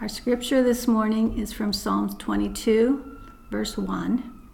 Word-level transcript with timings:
Our 0.00 0.08
scripture 0.08 0.60
this 0.60 0.88
morning 0.88 1.38
is 1.38 1.52
from 1.52 1.72
Psalms 1.72 2.16
22, 2.16 3.16
verse 3.48 3.78
1. 3.78 4.48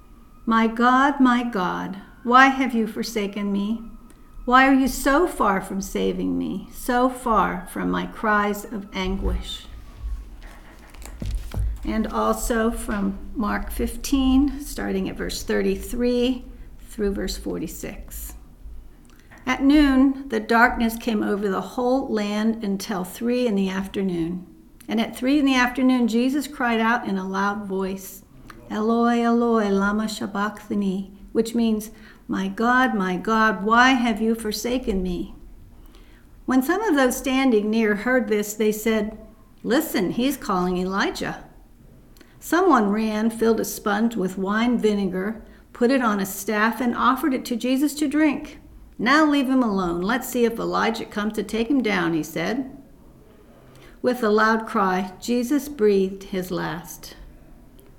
My 0.44 0.66
God, 0.66 1.18
my 1.18 1.42
God, 1.42 1.96
why 2.24 2.48
have 2.48 2.74
you 2.74 2.86
forsaken 2.86 3.50
me? 3.50 3.82
Why 4.44 4.68
are 4.68 4.74
you 4.74 4.86
so 4.86 5.26
far 5.26 5.62
from 5.62 5.80
saving 5.80 6.36
me, 6.36 6.68
so 6.72 7.08
far 7.08 7.66
from 7.72 7.90
my 7.90 8.04
cries 8.04 8.66
of 8.66 8.86
anguish? 8.92 9.64
And 11.84 12.06
also 12.08 12.70
from 12.70 13.18
Mark 13.34 13.72
15, 13.72 14.60
starting 14.60 15.08
at 15.08 15.16
verse 15.16 15.42
33 15.42 16.44
through 16.80 17.14
verse 17.14 17.38
46. 17.38 18.34
At 19.46 19.62
noon, 19.62 20.28
the 20.28 20.38
darkness 20.38 20.96
came 20.98 21.22
over 21.22 21.48
the 21.48 21.62
whole 21.62 22.12
land 22.12 22.62
until 22.62 23.04
three 23.04 23.46
in 23.46 23.54
the 23.54 23.70
afternoon. 23.70 24.49
And 24.90 25.00
at 25.00 25.14
three 25.14 25.38
in 25.38 25.44
the 25.44 25.54
afternoon, 25.54 26.08
Jesus 26.08 26.48
cried 26.48 26.80
out 26.80 27.06
in 27.06 27.16
a 27.16 27.26
loud 27.26 27.64
voice, 27.64 28.24
Eloi, 28.68 29.22
Eloi, 29.22 29.68
lama 29.68 30.08
sabachthani, 30.08 31.12
which 31.30 31.54
means, 31.54 31.92
My 32.26 32.48
God, 32.48 32.96
my 32.96 33.16
God, 33.16 33.62
why 33.62 33.90
have 33.90 34.20
you 34.20 34.34
forsaken 34.34 35.00
me? 35.00 35.36
When 36.44 36.60
some 36.60 36.82
of 36.82 36.96
those 36.96 37.16
standing 37.16 37.70
near 37.70 37.94
heard 37.94 38.26
this, 38.26 38.52
they 38.52 38.72
said, 38.72 39.16
Listen, 39.62 40.10
he's 40.10 40.36
calling 40.36 40.76
Elijah. 40.76 41.44
Someone 42.40 42.90
ran, 42.90 43.30
filled 43.30 43.60
a 43.60 43.64
sponge 43.64 44.16
with 44.16 44.38
wine 44.38 44.76
vinegar, 44.76 45.44
put 45.72 45.92
it 45.92 46.02
on 46.02 46.18
a 46.18 46.26
staff, 46.26 46.80
and 46.80 46.96
offered 46.96 47.32
it 47.32 47.44
to 47.44 47.54
Jesus 47.54 47.94
to 47.94 48.08
drink. 48.08 48.58
Now 48.98 49.24
leave 49.24 49.48
him 49.48 49.62
alone. 49.62 50.00
Let's 50.00 50.28
see 50.28 50.44
if 50.44 50.58
Elijah 50.58 51.04
comes 51.04 51.34
to 51.34 51.44
take 51.44 51.70
him 51.70 51.80
down, 51.80 52.12
he 52.12 52.24
said. 52.24 52.76
With 54.02 54.22
a 54.22 54.30
loud 54.30 54.66
cry, 54.66 55.12
Jesus 55.20 55.68
breathed 55.68 56.24
his 56.24 56.50
last. 56.50 57.16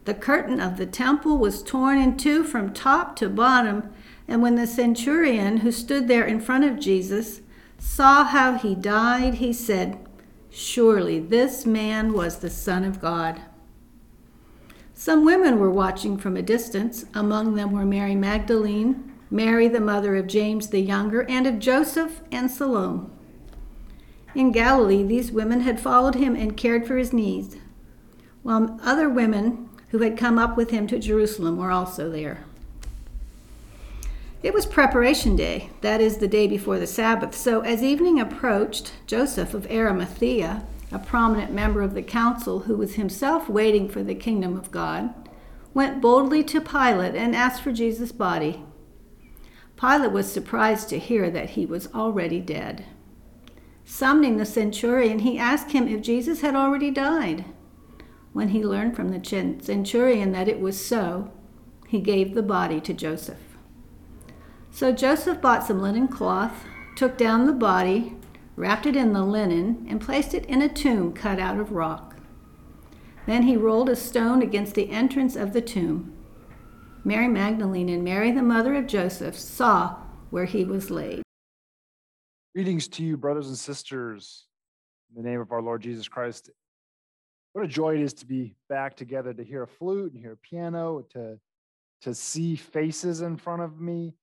The 0.06 0.16
curtain 0.16 0.60
of 0.60 0.78
the 0.78 0.88
temple 0.88 1.38
was 1.38 1.62
torn 1.62 2.00
in 2.00 2.18
two 2.18 2.44
from 2.44 2.74
top 2.74 3.16
to 3.18 3.30
bottom, 3.30 3.92
and 4.28 4.42
when 4.42 4.56
the 4.56 4.66
centurion 4.66 5.58
who 5.58 5.72
stood 5.72 6.08
there 6.08 6.26
in 6.26 6.42
front 6.42 6.64
of 6.64 6.80
Jesus 6.80 7.42
saw 7.78 8.24
how 8.24 8.58
he 8.58 8.74
died, 8.74 9.36
he 9.36 9.54
said, 9.54 10.00
Surely 10.50 11.20
this 11.20 11.68
man 11.68 12.14
was 12.14 12.40
the 12.40 12.50
Son 12.50 12.84
of 12.84 13.00
God. 13.00 13.42
Some 14.96 15.24
women 15.24 15.60
were 15.60 15.70
watching 15.70 16.18
from 16.18 16.36
a 16.36 16.42
distance. 16.42 17.06
Among 17.14 17.56
them 17.56 17.72
were 17.72 17.86
Mary 17.86 18.16
Magdalene, 18.16 19.12
Mary, 19.30 19.68
the 19.68 19.80
mother 19.80 20.16
of 20.16 20.28
James 20.28 20.70
the 20.70 20.82
Younger, 20.82 21.22
and 21.30 21.46
of 21.46 21.60
Joseph 21.60 22.22
and 22.32 22.50
Salome. 22.50 23.08
In 24.34 24.52
Galilee, 24.52 25.04
these 25.04 25.32
women 25.32 25.62
had 25.62 25.80
followed 25.80 26.16
him 26.16 26.36
and 26.36 26.56
cared 26.56 26.88
for 26.88 26.98
his 26.98 27.12
needs, 27.12 27.58
while 28.44 28.80
other 28.82 29.10
women 29.10 29.70
who 29.90 30.00
had 30.00 30.18
come 30.18 30.40
up 30.40 30.56
with 30.56 30.70
him 30.70 30.88
to 30.88 31.00
Jerusalem 31.00 31.58
were 31.58 31.72
also 31.72 32.10
there. 32.10 32.46
It 34.42 34.54
was 34.54 34.66
preparation 34.66 35.36
day, 35.36 35.70
that 35.82 36.02
is, 36.02 36.18
the 36.18 36.28
day 36.28 36.48
before 36.48 36.80
the 36.80 36.88
Sabbath. 36.88 37.36
So, 37.36 37.62
as 37.62 37.84
evening 37.84 38.20
approached, 38.20 38.94
Joseph 39.06 39.54
of 39.54 39.70
Arimathea, 39.70 40.64
a 40.92 41.00
prominent 41.00 41.52
member 41.52 41.82
of 41.82 41.94
the 41.94 42.02
council 42.02 42.62
who 42.62 42.76
was 42.76 42.96
himself 42.96 43.48
waiting 43.48 43.88
for 43.88 44.02
the 44.02 44.16
kingdom 44.16 44.58
of 44.58 44.72
God, 44.72 45.14
went 45.74 46.02
boldly 46.02 46.44
to 46.46 46.60
Pilate 46.60 47.16
and 47.16 47.36
asked 47.36 47.62
for 47.62 47.72
Jesus' 47.72 48.12
body. 48.12 48.64
Pilate 49.80 50.12
was 50.12 50.32
surprised 50.32 50.90
to 50.90 51.00
hear 51.00 51.30
that 51.30 51.52
he 51.52 51.66
was 51.66 51.94
already 51.94 52.40
dead. 52.40 52.86
Summoning 53.94 54.38
the 54.38 54.46
centurion, 54.46 55.20
he 55.20 55.38
asked 55.38 55.74
him 55.74 55.86
if 55.86 56.02
Jesus 56.02 56.40
had 56.40 56.56
already 56.56 56.90
died. 56.92 57.44
When 58.32 58.48
he 58.48 58.64
learned 58.64 58.96
from 58.96 59.10
the 59.10 59.22
centurion 59.62 60.32
that 60.32 60.48
it 60.48 60.62
was 60.62 60.84
so, 60.84 61.30
he 61.90 62.00
gave 62.00 62.34
the 62.34 62.42
body 62.42 62.80
to 62.80 62.94
Joseph. 62.94 63.58
So 64.72 64.94
Joseph 64.94 65.42
bought 65.42 65.66
some 65.66 65.82
linen 65.82 66.08
cloth, 66.08 66.64
took 66.96 67.18
down 67.18 67.46
the 67.46 67.52
body, 67.52 68.16
wrapped 68.56 68.86
it 68.86 68.96
in 68.96 69.12
the 69.12 69.26
linen, 69.26 69.86
and 69.90 70.00
placed 70.00 70.34
it 70.34 70.46
in 70.46 70.62
a 70.62 70.70
tomb 70.70 71.12
cut 71.12 71.38
out 71.38 71.60
of 71.60 71.74
rock. 71.74 72.16
Then 73.26 73.44
he 73.44 73.58
rolled 73.58 73.90
a 73.90 73.98
stone 73.98 74.42
against 74.42 74.74
the 74.74 74.90
entrance 74.90 75.36
of 75.36 75.52
the 75.52 75.62
tomb. 75.62 76.14
Mary 77.04 77.28
Magdalene 77.28 77.90
and 77.90 78.06
Mary, 78.06 78.32
the 78.32 78.42
mother 78.42 78.74
of 78.74 78.88
Joseph, 78.88 79.38
saw 79.38 79.98
where 80.30 80.46
he 80.46 80.64
was 80.64 80.90
laid. 80.90 81.24
Greetings 82.54 82.90
to 82.90 83.04
you, 83.06 83.16
brothers 83.16 83.48
and 83.48 83.58
sisters, 83.58 84.46
in 85.10 85.24
the 85.24 85.30
name 85.30 85.40
of 85.40 85.54
our 85.54 85.62
Lord 85.62 85.82
Jesus 85.82 86.10
Christ. 86.10 86.50
What 87.54 87.64
a 87.64 87.68
joy 87.68 87.96
it 87.96 88.02
is 88.02 88.14
to 88.16 88.26
be 88.26 88.58
back 88.68 88.98
together, 88.98 89.34
to 89.34 89.42
hear 89.42 89.64
a 89.64 89.68
flute 89.68 90.12
and 90.12 90.22
hear 90.22 90.34
a 90.34 90.38
piano, 90.38 91.06
to, 91.12 91.40
to 92.02 92.14
see 92.14 92.58
faces 92.58 93.22
in 93.22 93.38
front 93.38 93.62
of 93.62 93.80
me, 93.80 94.16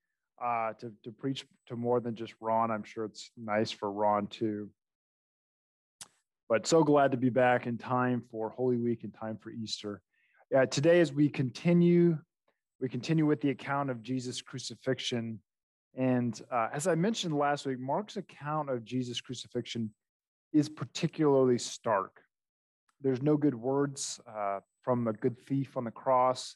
uh, 0.44 0.75
to, 0.75 0.93
to 1.05 1.11
preach 1.11 1.47
to 1.69 1.77
more 1.77 2.00
than 2.00 2.15
just 2.15 2.34
Ron. 2.38 2.71
I'm 2.71 2.84
sure 2.84 3.06
it's 3.06 3.31
nice 3.38 3.71
for 3.71 3.91
Ron 3.91 4.27
too. 4.27 4.69
But 6.50 6.67
so 6.67 6.84
glad 6.84 7.12
to 7.12 7.17
be 7.17 7.31
back 7.31 7.67
in 7.67 7.78
time 7.78 8.22
for 8.31 8.50
Holy 8.50 8.77
Week 8.77 9.05
and 9.05 9.15
time 9.15 9.38
for 9.38 9.50
Easter. 9.50 10.03
Yeah, 10.50 10.67
today, 10.67 11.00
as 11.00 11.15
we 11.15 11.31
continue, 11.31 12.19
we 12.78 12.91
continue 12.91 13.25
with 13.25 13.41
the 13.41 13.49
account 13.49 13.88
of 13.88 14.03
Jesus' 14.03 14.43
crucifixion 14.43 15.41
and 15.98 16.41
uh, 16.53 16.69
as 16.72 16.86
I 16.86 16.94
mentioned 16.94 17.36
last 17.36 17.66
week, 17.66 17.81
Mark's 17.81 18.16
account 18.16 18.70
of 18.70 18.84
Jesus' 18.84 19.20
crucifixion 19.20 19.91
is 20.53 20.69
particularly 20.69 21.59
stark. 21.59 22.20
There's 23.00 23.20
no 23.20 23.36
good 23.36 23.56
words 23.56 24.20
uh, 24.26 24.60
from 24.82 25.08
a 25.08 25.12
good 25.12 25.37
thief 25.47 25.76
on 25.76 25.82
the 25.82 25.91
cross. 25.91 26.54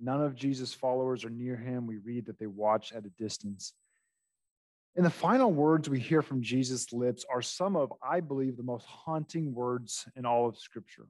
None 0.00 0.22
of 0.22 0.36
Jesus' 0.36 0.72
followers 0.72 1.24
are 1.24 1.30
near 1.30 1.56
him. 1.56 1.88
We 1.88 1.98
read 1.98 2.26
that 2.26 2.38
they 2.38 2.46
watch 2.46 2.92
at 2.92 3.04
a 3.04 3.10
distance. 3.18 3.74
And 4.94 5.04
the 5.04 5.10
final 5.10 5.52
words 5.52 5.88
we 5.88 5.98
hear 5.98 6.22
from 6.22 6.40
Jesus' 6.40 6.92
lips 6.92 7.24
are 7.28 7.42
some 7.42 7.74
of, 7.74 7.92
I 8.00 8.20
believe, 8.20 8.56
the 8.56 8.62
most 8.62 8.86
haunting 8.86 9.52
words 9.54 10.06
in 10.14 10.24
all 10.24 10.48
of 10.48 10.56
Scripture. 10.56 11.06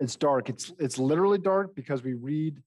It's 0.00 0.16
dark. 0.16 0.50
It's, 0.50 0.70
it's 0.78 0.98
literally 0.98 1.38
dark 1.38 1.74
because 1.74 2.02
we 2.02 2.12
read 2.12 2.60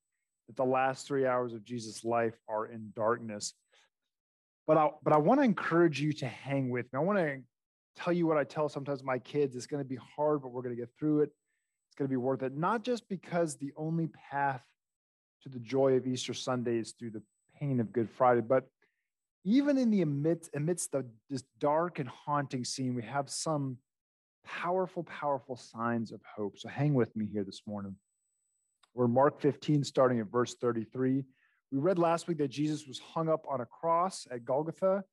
that 0.47 0.55
the 0.55 0.65
last 0.65 1.07
three 1.07 1.25
hours 1.25 1.53
of 1.53 1.63
Jesus' 1.63 2.03
life 2.03 2.35
are 2.47 2.67
in 2.67 2.91
darkness. 2.95 3.53
But 4.65 4.77
I, 4.77 4.89
but 5.03 5.13
I 5.13 5.17
want 5.17 5.39
to 5.39 5.43
encourage 5.43 6.01
you 6.01 6.13
to 6.13 6.27
hang 6.27 6.69
with 6.69 6.85
me. 6.91 6.99
I 6.99 7.03
want 7.03 7.19
to 7.19 7.39
tell 7.95 8.13
you 8.13 8.27
what 8.27 8.37
I 8.37 8.43
tell 8.43 8.69
sometimes 8.69 9.03
my 9.03 9.19
kids. 9.19 9.55
It's 9.55 9.67
going 9.67 9.83
to 9.83 9.87
be 9.87 9.99
hard, 10.15 10.41
but 10.41 10.49
we're 10.51 10.61
going 10.61 10.75
to 10.75 10.81
get 10.81 10.89
through 10.99 11.21
it. 11.21 11.29
It's 11.89 11.95
going 11.95 12.07
to 12.07 12.11
be 12.11 12.17
worth 12.17 12.43
it. 12.43 12.55
Not 12.55 12.83
just 12.83 13.07
because 13.09 13.55
the 13.55 13.71
only 13.77 14.09
path 14.29 14.61
to 15.43 15.49
the 15.49 15.59
joy 15.59 15.93
of 15.93 16.05
Easter 16.05 16.33
Sunday 16.33 16.77
is 16.77 16.93
through 16.97 17.11
the 17.11 17.23
pain 17.59 17.79
of 17.79 17.93
Good 17.93 18.09
Friday, 18.09 18.41
but 18.41 18.65
even 19.43 19.77
in 19.77 19.91
the 19.91 20.01
amidst, 20.01 20.49
amidst 20.55 20.91
the, 20.91 21.05
this 21.29 21.43
dark 21.59 21.99
and 21.99 22.09
haunting 22.09 22.65
scene, 22.65 22.95
we 22.95 23.03
have 23.03 23.29
some 23.29 23.77
powerful, 24.45 25.03
powerful 25.03 25.55
signs 25.55 26.11
of 26.11 26.19
hope. 26.35 26.57
So 26.57 26.67
hang 26.67 26.93
with 26.93 27.15
me 27.15 27.27
here 27.31 27.43
this 27.43 27.61
morning. 27.65 27.95
We're 28.97 29.07
Mark 29.07 29.39
15, 29.39 29.83
starting 29.83 30.19
at 30.21 30.25
verse 30.25 30.55
33. 30.55 31.23
We 31.71 31.77
read 31.77 31.99
last 31.99 32.27
week 32.27 32.39
that 32.39 32.47
Jesus 32.47 32.87
was 32.87 32.97
hung 32.97 33.29
up 33.29 33.45
on 33.47 33.61
a 33.61 33.65
cross 33.67 34.25
at 34.31 34.43
Golgotha 34.43 35.03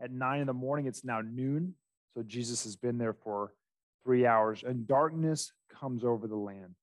at 0.00 0.10
nine 0.10 0.40
in 0.40 0.46
the 0.46 0.54
morning. 0.54 0.86
It's 0.86 1.04
now 1.04 1.20
noon. 1.20 1.74
So 2.14 2.22
Jesus 2.22 2.64
has 2.64 2.74
been 2.74 2.96
there 2.96 3.12
for 3.12 3.52
three 4.02 4.24
hours, 4.24 4.64
and 4.66 4.86
darkness 4.86 5.52
comes 5.68 6.04
over 6.04 6.26
the 6.26 6.34
land. 6.34 6.74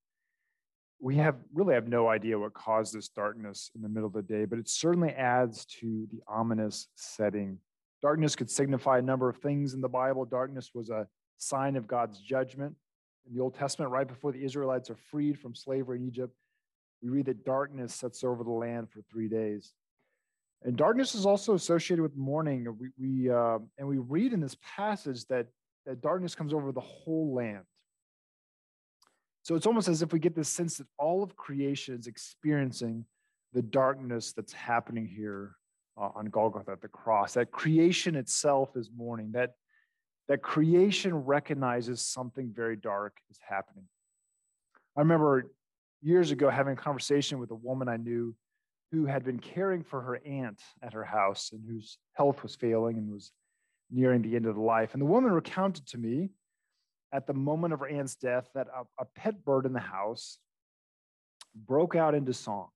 We 1.00 1.16
have 1.16 1.34
really 1.52 1.74
have 1.74 1.88
no 1.88 2.06
idea 2.06 2.38
what 2.38 2.54
caused 2.54 2.94
this 2.94 3.08
darkness 3.08 3.72
in 3.74 3.82
the 3.82 3.88
middle 3.88 4.06
of 4.06 4.12
the 4.12 4.22
day, 4.22 4.44
but 4.44 4.60
it 4.60 4.68
certainly 4.68 5.10
adds 5.10 5.64
to 5.80 6.06
the 6.12 6.22
ominous 6.28 6.86
setting. 6.94 7.58
Darkness 8.02 8.36
could 8.36 8.48
signify 8.48 8.98
a 8.98 9.02
number 9.02 9.28
of 9.28 9.38
things 9.38 9.74
in 9.74 9.80
the 9.80 9.88
Bible. 9.88 10.24
Darkness 10.24 10.70
was 10.72 10.90
a 10.90 11.08
sign 11.38 11.74
of 11.74 11.88
God's 11.88 12.20
judgment. 12.20 12.76
In 13.26 13.34
the 13.34 13.42
Old 13.42 13.56
Testament, 13.56 13.90
right 13.90 14.06
before 14.06 14.30
the 14.30 14.44
Israelites 14.44 14.90
are 14.90 14.98
freed 15.10 15.40
from 15.40 15.56
slavery 15.56 15.98
in 15.98 16.06
Egypt, 16.06 16.32
we 17.02 17.08
read 17.08 17.26
that 17.26 17.44
darkness 17.44 17.94
sets 17.94 18.22
over 18.22 18.44
the 18.44 18.50
land 18.50 18.90
for 18.90 19.00
three 19.10 19.28
days. 19.28 19.72
And 20.64 20.76
darkness 20.76 21.14
is 21.14 21.26
also 21.26 21.54
associated 21.54 22.02
with 22.02 22.16
mourning. 22.16 22.66
We, 22.78 22.88
we 22.98 23.30
uh, 23.30 23.58
and 23.78 23.88
we 23.88 23.98
read 23.98 24.32
in 24.32 24.40
this 24.40 24.56
passage 24.76 25.26
that, 25.26 25.48
that 25.86 26.00
darkness 26.00 26.34
comes 26.34 26.54
over 26.54 26.70
the 26.70 26.80
whole 26.80 27.34
land. 27.34 27.64
So 29.42 29.56
it's 29.56 29.66
almost 29.66 29.88
as 29.88 30.02
if 30.02 30.12
we 30.12 30.20
get 30.20 30.36
this 30.36 30.48
sense 30.48 30.78
that 30.78 30.86
all 30.98 31.24
of 31.24 31.36
creation 31.36 31.98
is 31.98 32.06
experiencing 32.06 33.04
the 33.52 33.62
darkness 33.62 34.32
that's 34.32 34.52
happening 34.52 35.06
here 35.06 35.56
uh, 36.00 36.10
on 36.14 36.26
Golgotha 36.26 36.70
at 36.70 36.80
the 36.80 36.88
cross. 36.88 37.34
That 37.34 37.50
creation 37.50 38.14
itself 38.14 38.76
is 38.76 38.88
mourning. 38.96 39.32
That 39.32 39.54
that 40.28 40.42
creation 40.42 41.14
recognizes 41.14 42.00
something 42.00 42.52
very 42.54 42.76
dark 42.76 43.18
is 43.30 43.38
happening. 43.46 43.84
I 44.96 45.00
remember 45.00 45.50
years 46.02 46.30
ago 46.30 46.50
having 46.50 46.74
a 46.74 46.76
conversation 46.76 47.38
with 47.38 47.50
a 47.50 47.54
woman 47.56 47.88
I 47.88 47.96
knew 47.96 48.34
who 48.90 49.06
had 49.06 49.24
been 49.24 49.38
caring 49.38 49.82
for 49.82 50.02
her 50.02 50.20
aunt 50.26 50.60
at 50.82 50.92
her 50.92 51.04
house 51.04 51.50
and 51.52 51.62
whose 51.66 51.98
health 52.12 52.42
was 52.42 52.54
failing 52.54 52.98
and 52.98 53.10
was 53.10 53.32
nearing 53.90 54.20
the 54.20 54.36
end 54.36 54.46
of 54.46 54.54
the 54.54 54.60
life. 54.60 54.92
And 54.92 55.00
the 55.00 55.06
woman 55.06 55.32
recounted 55.32 55.86
to 55.88 55.98
me 55.98 56.30
at 57.12 57.26
the 57.26 57.34
moment 57.34 57.72
of 57.72 57.80
her 57.80 57.88
aunt's 57.88 58.16
death 58.16 58.48
that 58.54 58.66
a, 58.68 59.02
a 59.02 59.06
pet 59.16 59.44
bird 59.44 59.64
in 59.64 59.72
the 59.72 59.80
house 59.80 60.38
broke 61.54 61.94
out 61.94 62.14
into 62.14 62.32
song. 62.32 62.68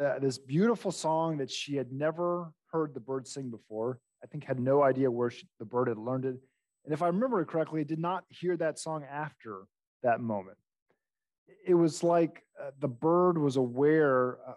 Uh, 0.00 0.18
this 0.18 0.38
beautiful 0.38 0.90
song 0.90 1.36
that 1.36 1.50
she 1.50 1.76
had 1.76 1.92
never 1.92 2.50
heard 2.72 2.94
the 2.94 3.00
bird 3.00 3.28
sing 3.28 3.50
before. 3.50 3.98
I 4.24 4.26
think 4.26 4.44
had 4.44 4.58
no 4.58 4.82
idea 4.82 5.10
where 5.10 5.30
she, 5.30 5.46
the 5.58 5.64
bird 5.64 5.88
had 5.88 5.98
learned 5.98 6.24
it. 6.24 6.36
And 6.84 6.94
if 6.94 7.02
I 7.02 7.08
remember 7.08 7.40
it 7.40 7.48
correctly, 7.48 7.84
did 7.84 7.98
not 7.98 8.24
hear 8.28 8.56
that 8.56 8.78
song 8.78 9.04
after 9.04 9.66
that 10.02 10.20
moment. 10.20 10.56
It 11.66 11.74
was 11.74 12.02
like 12.02 12.42
uh, 12.60 12.70
the 12.80 12.88
bird 12.88 13.38
was 13.38 13.56
aware 13.56 14.38
uh, 14.46 14.54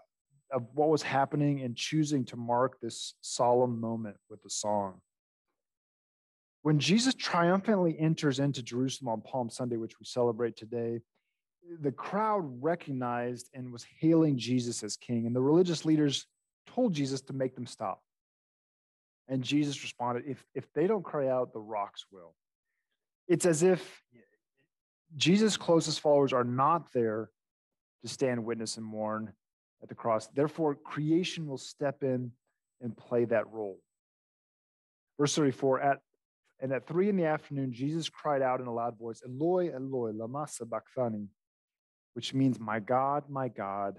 of 0.51 0.63
what 0.73 0.89
was 0.89 1.01
happening 1.01 1.61
and 1.61 1.75
choosing 1.75 2.25
to 2.25 2.37
mark 2.37 2.79
this 2.79 3.15
solemn 3.21 3.79
moment 3.79 4.17
with 4.29 4.41
the 4.43 4.49
song. 4.49 5.01
When 6.61 6.79
Jesus 6.79 7.13
triumphantly 7.13 7.95
enters 7.99 8.39
into 8.39 8.63
Jerusalem 8.63 9.09
on 9.09 9.21
Palm 9.21 9.49
Sunday, 9.49 9.77
which 9.77 9.99
we 9.99 10.05
celebrate 10.05 10.57
today, 10.57 11.01
the 11.79 11.91
crowd 11.91 12.43
recognized 12.61 13.49
and 13.53 13.71
was 13.71 13.85
hailing 13.99 14.37
Jesus 14.37 14.83
as 14.83 14.97
king, 14.97 15.27
and 15.27 15.35
the 15.35 15.41
religious 15.41 15.85
leaders 15.85 16.25
told 16.67 16.93
Jesus 16.93 17.21
to 17.21 17.33
make 17.33 17.55
them 17.55 17.67
stop. 17.67 18.01
And 19.27 19.43
Jesus 19.43 19.81
responded, 19.81 20.25
if, 20.27 20.43
if 20.53 20.71
they 20.73 20.87
don't 20.87 21.03
cry 21.03 21.27
out, 21.27 21.53
the 21.53 21.59
rocks 21.59 22.05
will. 22.11 22.35
It's 23.27 23.45
as 23.45 23.63
if 23.63 24.03
Jesus' 25.15 25.57
closest 25.57 25.99
followers 25.99 26.33
are 26.33 26.43
not 26.43 26.91
there 26.93 27.29
to 28.01 28.07
stand 28.07 28.43
witness 28.43 28.77
and 28.77 28.85
mourn 28.85 29.33
at 29.81 29.89
the 29.89 29.95
cross. 29.95 30.27
Therefore, 30.27 30.75
creation 30.75 31.47
will 31.47 31.57
step 31.57 32.03
in 32.03 32.31
and 32.81 32.95
play 32.95 33.25
that 33.25 33.51
role. 33.51 33.79
Verse 35.17 35.35
34 35.35 35.81
At 35.81 35.99
and 36.61 36.71
at 36.71 36.87
three 36.87 37.09
in 37.09 37.17
the 37.17 37.25
afternoon, 37.25 37.73
Jesus 37.73 38.09
cried 38.09 38.41
out 38.41 38.61
in 38.61 38.67
a 38.67 38.73
loud 38.73 38.97
voice, 38.97 39.21
Eloi, 39.25 39.71
Eloi, 39.73 40.11
lama 40.11 40.47
sabachthani, 40.47 41.27
which 42.13 42.33
means, 42.33 42.59
My 42.59 42.79
God, 42.79 43.25
my 43.29 43.49
God, 43.49 43.97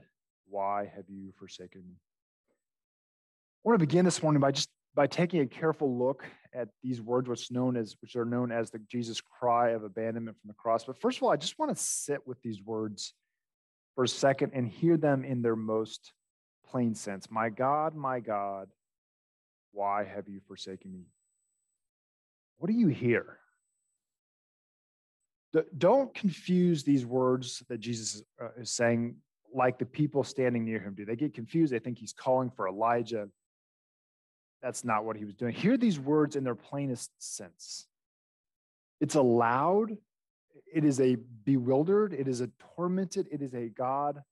why 0.49 0.91
have 0.95 1.05
you 1.09 1.33
forsaken 1.39 1.83
me? 1.87 1.95
I 1.95 3.69
want 3.69 3.79
to 3.79 3.87
begin 3.87 4.05
this 4.05 4.23
morning 4.23 4.41
by 4.41 4.53
just 4.53 4.71
by 4.97 5.07
taking 5.07 5.41
a 5.41 5.47
careful 5.47 5.97
look 5.97 6.25
at 6.55 6.69
these 6.83 7.03
words, 7.03 7.29
which 7.29 7.53
known 7.53 7.77
as 7.77 7.95
which 8.01 8.17
are 8.17 8.25
known 8.25 8.51
as 8.51 8.71
the 8.71 8.81
Jesus 8.91 9.21
cry 9.21 9.71
of 9.71 9.85
abandonment 9.85 10.37
from 10.41 10.49
the 10.49 10.55
cross. 10.55 10.85
But 10.85 10.99
first 10.99 11.19
of 11.19 11.23
all, 11.23 11.31
I 11.31 11.37
just 11.37 11.59
want 11.59 11.77
to 11.77 11.81
sit 11.81 12.27
with 12.27 12.43
these 12.43 12.63
words 12.63 13.13
for 13.95 14.05
a 14.05 14.09
second 14.09 14.53
and 14.55 14.67
hear 14.67 14.97
them 14.97 15.25
in 15.25 15.43
their 15.43 15.55
most 15.55 16.13
plain 16.67 16.95
sense. 16.95 17.31
My 17.31 17.51
God, 17.51 17.95
my 17.95 18.21
God, 18.21 18.69
why 19.73 20.05
have 20.05 20.29
you 20.29 20.41
forsaken 20.49 20.91
me? 20.91 21.05
What 22.59 22.69
do 22.69 22.75
you 22.75 22.89
hear? 22.89 23.39
Don't 25.77 26.13
confuse 26.15 26.83
these 26.83 27.07
words 27.07 27.63
that 27.69 27.81
Jesus 27.81 28.23
uh, 28.43 28.49
is 28.59 28.71
saying 28.71 29.17
like 29.55 29.79
the 29.79 29.87
people 29.87 30.25
standing 30.25 30.65
near 30.65 30.79
him 30.79 30.95
do. 30.95 31.05
They 31.05 31.17
get 31.17 31.35
confused. 31.35 31.73
They 31.73 31.79
think 31.79 31.99
he's 31.99 32.13
calling 32.13 32.51
for 32.51 32.69
Elijah. 32.69 33.29
That's 34.63 34.85
not 34.85 35.05
what 35.05 35.17
he 35.17 35.25
was 35.25 35.35
doing. 35.35 35.55
Hear 35.55 35.77
these 35.77 35.99
words 35.99 36.37
in 36.37 36.45
their 36.45 36.55
plainest 36.55 37.11
sense. 37.19 37.87
It's 39.01 39.15
a 39.15 39.23
loud, 39.23 39.97
it 40.73 40.85
is 40.85 41.01
a 41.01 41.17
bewildered, 41.45 42.15
it 42.15 42.29
is 42.29 42.41
a 42.41 42.51
tormented, 42.77 43.29
it 43.31 43.43
is 43.43 43.55
a 43.55 43.69
God 43.69 44.23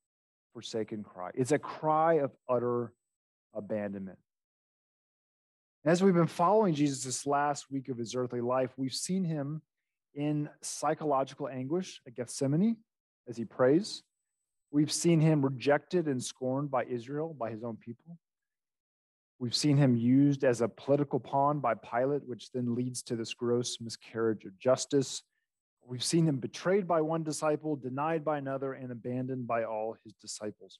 forsaken 0.52 1.02
cry. 1.02 1.30
It's 1.34 1.52
a 1.52 1.58
cry 1.58 2.14
of 2.14 2.32
utter 2.48 2.92
abandonment. 3.54 4.18
As 5.84 6.02
we've 6.02 6.14
been 6.14 6.26
following 6.26 6.74
Jesus 6.74 7.04
this 7.04 7.26
last 7.26 7.70
week 7.70 7.90
of 7.90 7.98
his 7.98 8.14
earthly 8.14 8.40
life, 8.40 8.70
we've 8.78 8.94
seen 8.94 9.22
him 9.22 9.60
in 10.14 10.48
psychological 10.62 11.46
anguish 11.48 12.00
at 12.06 12.14
Gethsemane 12.14 12.76
as 13.28 13.36
he 13.36 13.44
prays. 13.44 14.02
We've 14.70 14.92
seen 14.92 15.20
him 15.20 15.44
rejected 15.44 16.06
and 16.06 16.22
scorned 16.22 16.70
by 16.70 16.84
Israel, 16.84 17.34
by 17.38 17.50
his 17.50 17.62
own 17.62 17.76
people. 17.76 18.18
We've 19.44 19.54
seen 19.54 19.76
him 19.76 19.94
used 19.94 20.42
as 20.42 20.62
a 20.62 20.68
political 20.68 21.20
pawn 21.20 21.60
by 21.60 21.74
Pilate, 21.74 22.26
which 22.26 22.50
then 22.52 22.74
leads 22.74 23.02
to 23.02 23.14
this 23.14 23.34
gross 23.34 23.76
miscarriage 23.78 24.46
of 24.46 24.58
justice. 24.58 25.22
We've 25.86 26.02
seen 26.02 26.26
him 26.26 26.38
betrayed 26.38 26.88
by 26.88 27.02
one 27.02 27.24
disciple, 27.24 27.76
denied 27.76 28.24
by 28.24 28.38
another, 28.38 28.72
and 28.72 28.90
abandoned 28.90 29.46
by 29.46 29.64
all 29.64 29.98
his 30.02 30.14
disciples. 30.14 30.78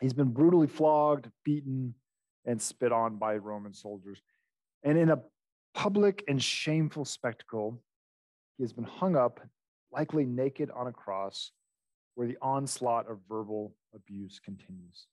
He's 0.00 0.12
been 0.12 0.28
brutally 0.28 0.68
flogged, 0.68 1.28
beaten, 1.44 1.96
and 2.44 2.62
spit 2.62 2.92
on 2.92 3.16
by 3.16 3.34
Roman 3.38 3.74
soldiers. 3.74 4.22
And 4.84 4.96
in 4.96 5.10
a 5.10 5.18
public 5.74 6.22
and 6.28 6.40
shameful 6.40 7.06
spectacle, 7.06 7.82
he 8.56 8.62
has 8.62 8.72
been 8.72 8.84
hung 8.84 9.16
up, 9.16 9.40
likely 9.90 10.26
naked 10.26 10.70
on 10.70 10.86
a 10.86 10.92
cross, 10.92 11.50
where 12.14 12.28
the 12.28 12.38
onslaught 12.40 13.10
of 13.10 13.18
verbal 13.28 13.74
abuse 13.96 14.38
continues. 14.38 15.08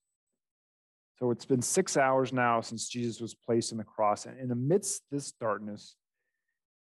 So 1.19 1.31
it's 1.31 1.45
been 1.45 1.61
six 1.61 1.95
hours 1.95 2.33
now 2.33 2.61
since 2.61 2.89
Jesus 2.89 3.21
was 3.21 3.33
placed 3.33 3.71
on 3.71 3.77
the 3.77 3.83
cross. 3.85 4.25
And 4.25 4.37
in 4.39 4.51
amidst 4.51 5.03
this 5.11 5.31
darkness, 5.31 5.95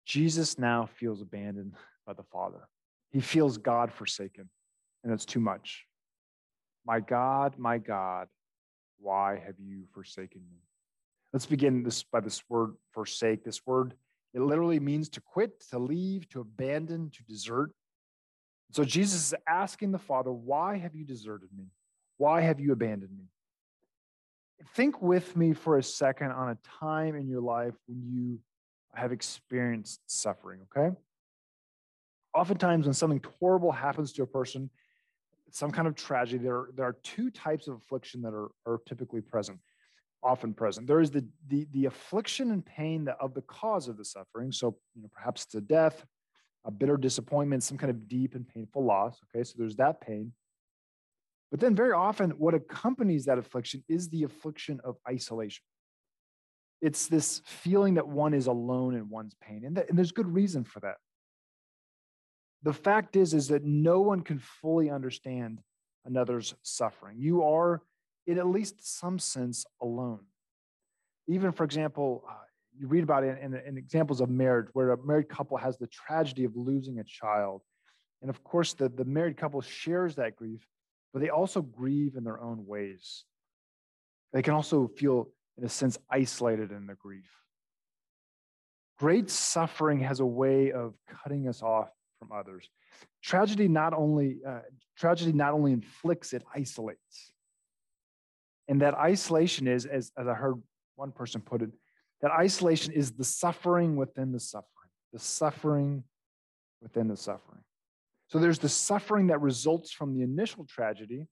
Jesus 0.05 0.57
now 0.57 0.87
feels 0.99 1.21
abandoned 1.21 1.73
by 2.05 2.13
the 2.13 2.23
Father. 2.23 2.67
He 3.11 3.21
feels 3.21 3.57
God 3.57 3.91
forsaken, 3.91 4.49
and 5.03 5.13
it's 5.13 5.25
too 5.25 5.39
much. 5.39 5.85
My 6.85 6.99
God, 6.99 7.57
my 7.57 7.77
God, 7.77 8.27
why 8.99 9.41
have 9.45 9.55
you 9.59 9.83
forsaken 9.93 10.41
me? 10.51 10.57
Let's 11.33 11.45
begin 11.45 11.83
this 11.83 12.03
by 12.03 12.19
this 12.19 12.41
word 12.49 12.73
forsake. 12.93 13.43
This 13.43 13.65
word, 13.65 13.93
it 14.33 14.41
literally 14.41 14.79
means 14.79 15.09
to 15.09 15.21
quit, 15.21 15.59
to 15.71 15.79
leave, 15.79 16.27
to 16.29 16.41
abandon, 16.41 17.09
to 17.11 17.23
desert. 17.23 17.71
So 18.71 18.83
Jesus 18.83 19.27
is 19.27 19.35
asking 19.47 19.91
the 19.91 19.99
Father, 19.99 20.31
Why 20.31 20.77
have 20.77 20.95
you 20.95 21.05
deserted 21.05 21.49
me? 21.55 21.65
Why 22.17 22.41
have 22.41 22.59
you 22.59 22.71
abandoned 22.71 23.17
me? 23.17 23.25
Think 24.73 25.01
with 25.01 25.35
me 25.35 25.53
for 25.53 25.77
a 25.77 25.83
second 25.83 26.31
on 26.31 26.49
a 26.49 26.57
time 26.79 27.15
in 27.15 27.27
your 27.27 27.41
life 27.41 27.73
when 27.87 28.01
you 28.05 28.39
have 28.93 29.11
experienced 29.11 29.99
suffering, 30.05 30.61
okay? 30.75 30.95
Oftentimes, 32.33 32.85
when 32.85 32.93
something 32.93 33.23
horrible 33.39 33.71
happens 33.71 34.13
to 34.13 34.23
a 34.23 34.27
person, 34.27 34.69
some 35.51 35.71
kind 35.71 35.87
of 35.87 35.95
tragedy, 35.95 36.43
there, 36.43 36.67
there 36.75 36.85
are 36.85 36.97
two 37.03 37.29
types 37.29 37.67
of 37.67 37.75
affliction 37.75 38.21
that 38.21 38.33
are, 38.33 38.49
are 38.65 38.81
typically 38.87 39.21
present, 39.21 39.59
often 40.23 40.53
present. 40.53 40.87
There 40.87 40.99
is 40.99 41.11
the, 41.11 41.25
the, 41.47 41.67
the 41.71 41.85
affliction 41.85 42.51
and 42.51 42.65
pain 42.65 43.05
that, 43.05 43.17
of 43.19 43.33
the 43.33 43.41
cause 43.41 43.87
of 43.87 43.97
the 43.97 44.05
suffering. 44.05 44.51
So, 44.51 44.75
you 44.95 45.01
know, 45.01 45.09
perhaps 45.13 45.45
it's 45.45 45.55
a 45.55 45.61
death, 45.61 46.05
a 46.65 46.71
bitter 46.71 46.97
disappointment, 46.97 47.63
some 47.63 47.77
kind 47.77 47.89
of 47.89 48.07
deep 48.07 48.35
and 48.35 48.47
painful 48.47 48.83
loss. 48.83 49.17
Okay, 49.29 49.43
so 49.43 49.55
there's 49.57 49.75
that 49.77 50.01
pain. 50.01 50.33
But 51.51 51.59
then, 51.59 51.75
very 51.75 51.93
often, 51.93 52.31
what 52.31 52.53
accompanies 52.53 53.25
that 53.25 53.37
affliction 53.37 53.83
is 53.87 54.09
the 54.09 54.23
affliction 54.23 54.81
of 54.83 54.97
isolation. 55.07 55.63
It's 56.81 57.07
this 57.07 57.41
feeling 57.45 57.93
that 57.95 58.07
one 58.07 58.33
is 58.33 58.47
alone 58.47 58.95
in 58.95 59.09
one's 59.09 59.35
pain. 59.41 59.63
And, 59.65 59.77
that, 59.77 59.89
and 59.89 59.97
there's 59.97 60.11
good 60.11 60.31
reason 60.31 60.63
for 60.63 60.79
that 60.81 60.97
the 62.65 62.73
fact 62.73 63.15
is 63.15 63.33
is 63.33 63.47
that 63.47 63.63
no 63.63 64.01
one 64.01 64.21
can 64.21 64.39
fully 64.39 64.89
understand 64.89 65.61
another's 66.03 66.53
suffering 66.63 67.15
you 67.17 67.43
are 67.43 67.81
in 68.27 68.37
at 68.37 68.47
least 68.47 68.75
some 68.99 69.17
sense 69.17 69.65
alone 69.81 70.25
even 71.27 71.51
for 71.51 71.63
example 71.63 72.23
uh, 72.27 72.33
you 72.77 72.87
read 72.87 73.03
about 73.03 73.23
it 73.23 73.37
in, 73.41 73.53
in, 73.53 73.77
examples 73.77 74.19
of 74.19 74.29
marriage 74.29 74.67
where 74.73 74.91
a 74.91 75.05
married 75.05 75.29
couple 75.29 75.55
has 75.55 75.77
the 75.77 75.87
tragedy 75.87 76.43
of 76.43 76.51
losing 76.55 76.99
a 76.99 77.03
child 77.03 77.61
and 78.21 78.29
of 78.29 78.43
course 78.43 78.73
the, 78.73 78.89
the 78.89 79.05
married 79.05 79.37
couple 79.37 79.61
shares 79.61 80.15
that 80.15 80.35
grief 80.35 80.67
but 81.15 81.21
they 81.21 81.29
also 81.29 81.61
grieve 81.61 82.17
in 82.17 82.25
their 82.25 82.41
own 82.41 82.65
ways 82.67 83.23
they 84.33 84.41
can 84.41 84.53
also 84.53 84.91
feel 84.97 85.29
in 85.57 85.63
a 85.63 85.69
sense 85.69 85.97
isolated 86.11 86.71
in 86.71 86.85
the 86.87 86.95
grief 86.95 87.31
great 88.97 89.29
suffering 89.29 89.99
has 89.99 90.19
a 90.19 90.25
way 90.25 90.71
of 90.71 90.93
cutting 91.07 91.47
us 91.47 91.61
off 91.61 91.89
from 92.19 92.31
others. 92.31 92.69
Tragedy 93.21 93.67
not 93.67 93.93
only 93.93 94.37
uh, 94.47 94.59
tragedy 94.97 95.33
not 95.33 95.53
only 95.53 95.73
inflicts, 95.73 96.33
it 96.33 96.43
isolates. 96.53 97.33
And 98.67 98.81
that 98.81 98.95
isolation 98.95 99.67
is, 99.67 99.85
as, 99.85 100.11
as 100.17 100.27
I 100.27 100.33
heard 100.33 100.55
one 100.95 101.11
person 101.11 101.41
put 101.41 101.61
it, 101.61 101.69
that 102.21 102.31
isolation 102.31 102.93
is 102.93 103.11
the 103.11 103.23
suffering 103.23 103.95
within 103.95 104.31
the 104.31 104.39
suffering, 104.39 104.89
the 105.13 105.19
suffering 105.19 106.03
within 106.81 107.07
the 107.07 107.17
suffering. 107.17 107.61
So 108.27 108.39
there's 108.39 108.59
the 108.59 108.69
suffering 108.69 109.27
that 109.27 109.41
results 109.41 109.91
from 109.91 110.13
the 110.13 110.23
initial 110.23 110.65
tragedy, 110.65 111.27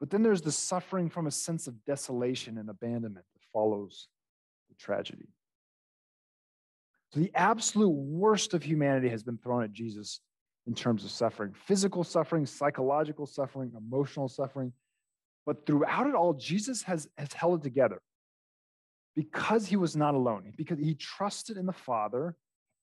but 0.00 0.10
then 0.10 0.22
there's 0.22 0.42
the 0.42 0.52
suffering 0.52 1.08
from 1.08 1.26
a 1.26 1.30
sense 1.30 1.66
of 1.66 1.84
desolation 1.84 2.58
and 2.58 2.68
abandonment 2.68 3.26
that 3.34 3.42
follows 3.52 4.08
the 4.68 4.74
tragedy. 4.74 5.28
So 7.12 7.20
the 7.20 7.32
absolute 7.34 7.90
worst 7.90 8.54
of 8.54 8.62
humanity 8.62 9.08
has 9.08 9.22
been 9.22 9.38
thrown 9.38 9.64
at 9.64 9.72
Jesus 9.72 10.20
in 10.66 10.74
terms 10.74 11.04
of 11.04 11.10
suffering 11.10 11.52
physical 11.66 12.04
suffering, 12.04 12.46
psychological 12.46 13.26
suffering, 13.26 13.72
emotional 13.76 14.28
suffering. 14.28 14.72
But 15.46 15.66
throughout 15.66 16.06
it 16.06 16.14
all, 16.14 16.34
Jesus 16.34 16.82
has, 16.84 17.08
has 17.18 17.32
held 17.32 17.60
it 17.60 17.62
together 17.64 18.00
because 19.16 19.66
he 19.66 19.76
was 19.76 19.96
not 19.96 20.14
alone, 20.14 20.52
because 20.56 20.78
he 20.78 20.94
trusted 20.94 21.56
in 21.56 21.66
the 21.66 21.72
Father 21.72 22.36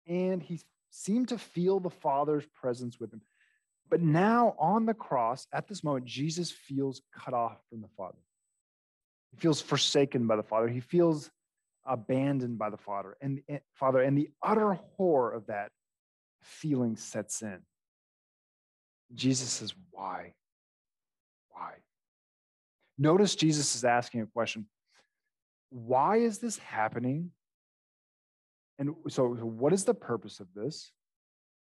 and 0.07 0.41
he 0.41 0.59
seemed 0.97 1.29
to 1.29 1.37
feel 1.37 1.79
the 1.79 1.89
Father's 1.89 2.45
presence 2.47 2.99
with 2.99 3.13
him. 3.13 3.21
But 3.89 4.01
now 4.01 4.55
on 4.57 4.85
the 4.85 4.93
cross, 4.93 5.47
at 5.53 5.67
this 5.67 5.83
moment, 5.83 6.05
Jesus 6.05 6.51
feels 6.51 7.01
cut 7.15 7.33
off 7.33 7.57
from 7.69 7.81
the 7.81 7.87
Father. 7.95 8.17
He 9.31 9.37
feels 9.37 9.61
forsaken 9.61 10.27
by 10.27 10.35
the 10.35 10.43
Father. 10.43 10.67
He 10.67 10.79
feels 10.79 11.29
abandoned 11.85 12.57
by 12.57 12.69
the 12.69 12.77
Father. 12.77 13.15
And 13.21 13.41
Father, 13.75 14.01
and 14.01 14.17
the 14.17 14.29
utter 14.41 14.73
horror 14.73 15.33
of 15.33 15.45
that 15.47 15.71
feeling 16.41 16.97
sets 16.97 17.41
in. 17.41 17.59
Jesus 19.13 19.49
says, 19.49 19.73
Why? 19.91 20.33
Why? 21.49 21.73
Notice 22.97 23.35
Jesus 23.35 23.75
is 23.75 23.85
asking 23.85 24.21
a 24.21 24.25
question 24.25 24.65
Why 25.69 26.17
is 26.17 26.39
this 26.39 26.57
happening? 26.57 27.31
And 28.79 28.93
so, 29.09 29.29
what 29.29 29.73
is 29.73 29.85
the 29.85 29.93
purpose 29.93 30.39
of 30.39 30.47
this? 30.55 30.91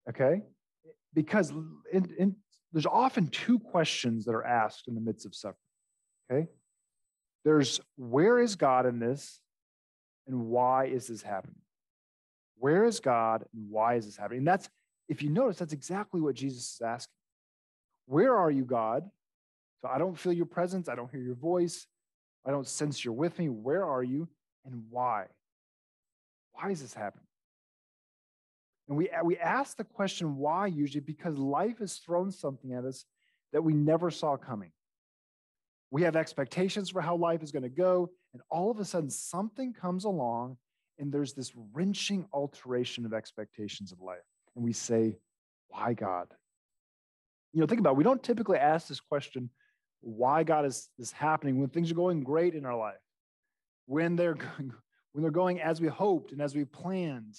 Okay? 0.10 0.42
Because 1.14 1.52
in, 1.92 2.14
in, 2.18 2.36
there's 2.72 2.86
often 2.86 3.28
two 3.28 3.60
questions 3.60 4.26
that 4.26 4.36
are 4.36 4.46
asked 4.46 4.88
in 4.88 4.96
the 4.96 5.02
midst 5.02 5.26
of 5.26 5.34
suffering. 5.34 5.56
Okay? 6.32 6.48
There's 7.46 7.80
where 7.96 8.40
is 8.40 8.56
God 8.56 8.86
in 8.86 9.00
this? 9.00 9.40
And 10.28 10.48
why 10.48 10.86
is 10.86 11.08
this 11.08 11.24
happening? 11.24 11.56
Where 12.58 12.86
is 12.86 13.00
God 13.00 13.46
and 13.54 13.70
why 13.70 13.96
is 13.96 14.06
this 14.06 14.18
happening? 14.18 14.40
And 14.40 14.48
that's, 14.48 14.70
if 15.08 15.24
you 15.24 15.30
notice, 15.30 15.58
that's 15.58 15.74
exactly 15.74 16.22
what 16.22 16.36
Jesus 16.36 16.76
is 16.76 16.82
asking. 16.86 17.14
Where 18.06 18.36
are 18.36 18.52
you, 18.52 18.66
God? 18.66 19.10
So 19.82 19.88
I 19.88 19.98
don't 19.98 20.18
feel 20.20 20.34
your 20.34 20.46
presence. 20.46 20.90
I 20.90 20.96
don't 20.96 21.10
hear 21.10 21.22
your 21.22 21.36
voice. 21.36 21.88
I 22.46 22.52
don't 22.52 22.68
sense 22.68 23.04
you're 23.04 23.14
with 23.14 23.40
me. 23.40 23.50
Where 23.50 23.86
are 23.86 24.04
you 24.04 24.28
and 24.66 24.84
why? 24.90 25.26
Why 26.60 26.72
is 26.72 26.82
this 26.82 26.94
happening? 26.94 27.26
And 28.88 28.98
we, 28.98 29.10
we 29.24 29.38
ask 29.38 29.78
the 29.78 29.84
question 29.84 30.38
why 30.38 30.68
usually 30.68 31.00
because 31.00 31.38
life 31.38 31.80
has 31.80 31.98
thrown 31.98 32.32
something 32.32 32.74
at 32.74 32.86
us 32.86 33.06
that 33.54 33.64
we 33.64 33.74
never 33.74 34.10
saw 34.10 34.36
coming. 34.36 34.72
We 35.92 36.04
have 36.04 36.16
expectations 36.16 36.90
for 36.90 37.02
how 37.02 37.16
life 37.16 37.44
is 37.44 37.52
going 37.52 37.64
to 37.64 37.70
go, 37.70 38.10
and 38.34 38.42
all 38.50 38.70
of 38.70 38.80
a 38.80 38.86
sudden 38.86 39.10
something 39.10 39.74
comes 39.74 40.06
along 40.06 40.58
and 41.00 41.12
there's 41.12 41.34
this 41.34 41.54
wrenching 41.72 42.26
alteration 42.34 43.06
of 43.06 43.14
expectations 43.14 43.92
of 43.92 44.02
life. 44.02 44.18
And 44.56 44.64
we 44.64 44.74
say, 44.74 45.18
Why 45.70 45.94
God? 45.94 46.28
You 47.54 47.62
know, 47.62 47.68
think 47.68 47.80
about 47.80 47.92
it. 47.92 47.98
We 47.98 48.04
don't 48.04 48.22
typically 48.22 48.58
ask 48.58 48.88
this 48.88 49.00
question, 49.00 49.50
why 50.02 50.44
God 50.44 50.66
is 50.66 50.90
this 50.98 51.12
happening 51.12 51.60
when 51.60 51.70
things 51.70 51.92
are 51.92 51.96
going 51.96 52.24
great 52.24 52.54
in 52.54 52.66
our 52.66 52.78
life, 52.78 53.00
when 53.86 54.16
they're 54.16 54.34
going, 54.58 54.74
when 55.12 55.22
they're 55.22 55.32
going 55.32 55.62
as 55.62 55.82
we 55.82 55.88
hoped 55.88 56.32
and 56.32 56.42
as 56.42 56.56
we 56.56 56.66
planned. 56.66 57.36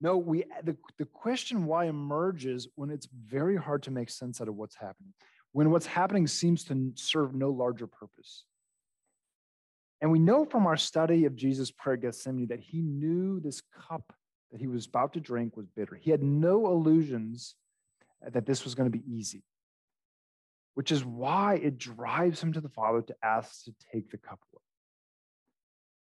No, 0.00 0.16
we 0.16 0.44
the, 0.62 0.76
the 0.98 1.06
question 1.06 1.66
why 1.66 1.86
emerges 1.86 2.68
when 2.76 2.90
it's 2.90 3.08
very 3.26 3.56
hard 3.56 3.82
to 3.84 3.90
make 3.90 4.10
sense 4.10 4.40
out 4.40 4.48
of 4.48 4.54
what's 4.54 4.76
happening, 4.76 5.12
when 5.52 5.70
what's 5.70 5.86
happening 5.86 6.26
seems 6.26 6.64
to 6.64 6.92
serve 6.94 7.34
no 7.34 7.50
larger 7.50 7.86
purpose. 7.86 8.44
And 10.00 10.12
we 10.12 10.20
know 10.20 10.44
from 10.44 10.66
our 10.66 10.76
study 10.76 11.24
of 11.24 11.34
Jesus' 11.34 11.72
prayer 11.72 11.94
at 11.94 12.02
Gethsemane 12.02 12.46
that 12.48 12.60
he 12.60 12.82
knew 12.82 13.40
this 13.40 13.62
cup 13.88 14.12
that 14.52 14.60
he 14.60 14.68
was 14.68 14.86
about 14.86 15.12
to 15.14 15.20
drink 15.20 15.56
was 15.56 15.66
bitter. 15.66 15.96
He 15.96 16.10
had 16.10 16.22
no 16.22 16.68
illusions 16.68 17.56
that 18.22 18.46
this 18.46 18.64
was 18.64 18.74
going 18.74 18.90
to 18.90 18.96
be 18.96 19.04
easy, 19.12 19.42
which 20.74 20.92
is 20.92 21.04
why 21.04 21.56
it 21.56 21.78
drives 21.78 22.42
him 22.42 22.52
to 22.52 22.60
the 22.60 22.68
Father 22.68 23.02
to 23.02 23.14
ask 23.22 23.64
to 23.64 23.74
take 23.92 24.10
the 24.10 24.18
cup. 24.18 24.38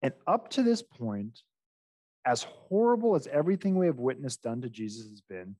And 0.01 0.13
up 0.25 0.49
to 0.51 0.63
this 0.63 0.81
point, 0.81 1.41
as 2.25 2.43
horrible 2.43 3.15
as 3.15 3.27
everything 3.27 3.77
we 3.77 3.87
have 3.87 3.99
witnessed 3.99 4.43
done 4.43 4.61
to 4.61 4.69
Jesus 4.69 5.09
has 5.09 5.21
been, 5.21 5.55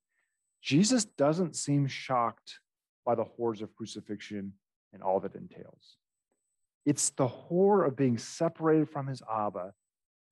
Jesus 0.62 1.06
doesn't 1.06 1.56
seem 1.56 1.88
shocked 1.88 2.60
by 3.06 3.15
the 3.15 3.24
horrors 3.24 3.62
of 3.62 3.74
crucifixion 3.75 4.53
and 4.94 5.01
all 5.01 5.20
that 5.22 5.36
entails. 5.36 5.98
It's 6.86 7.10
the 7.12 7.27
horror 7.27 7.86
of 7.86 7.96
being 7.96 8.17
separated 8.17 8.89
from 8.89 9.08
his 9.08 9.22
Abba 9.32 9.74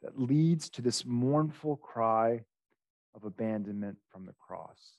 that 0.02 0.20
leads 0.20 0.70
to 0.72 0.82
this 0.82 1.06
mournful 1.06 1.78
cry 1.78 2.42
of 3.16 3.24
abandonment 3.24 3.98
from 4.12 4.26
the 4.26 4.34
cross. 4.34 4.98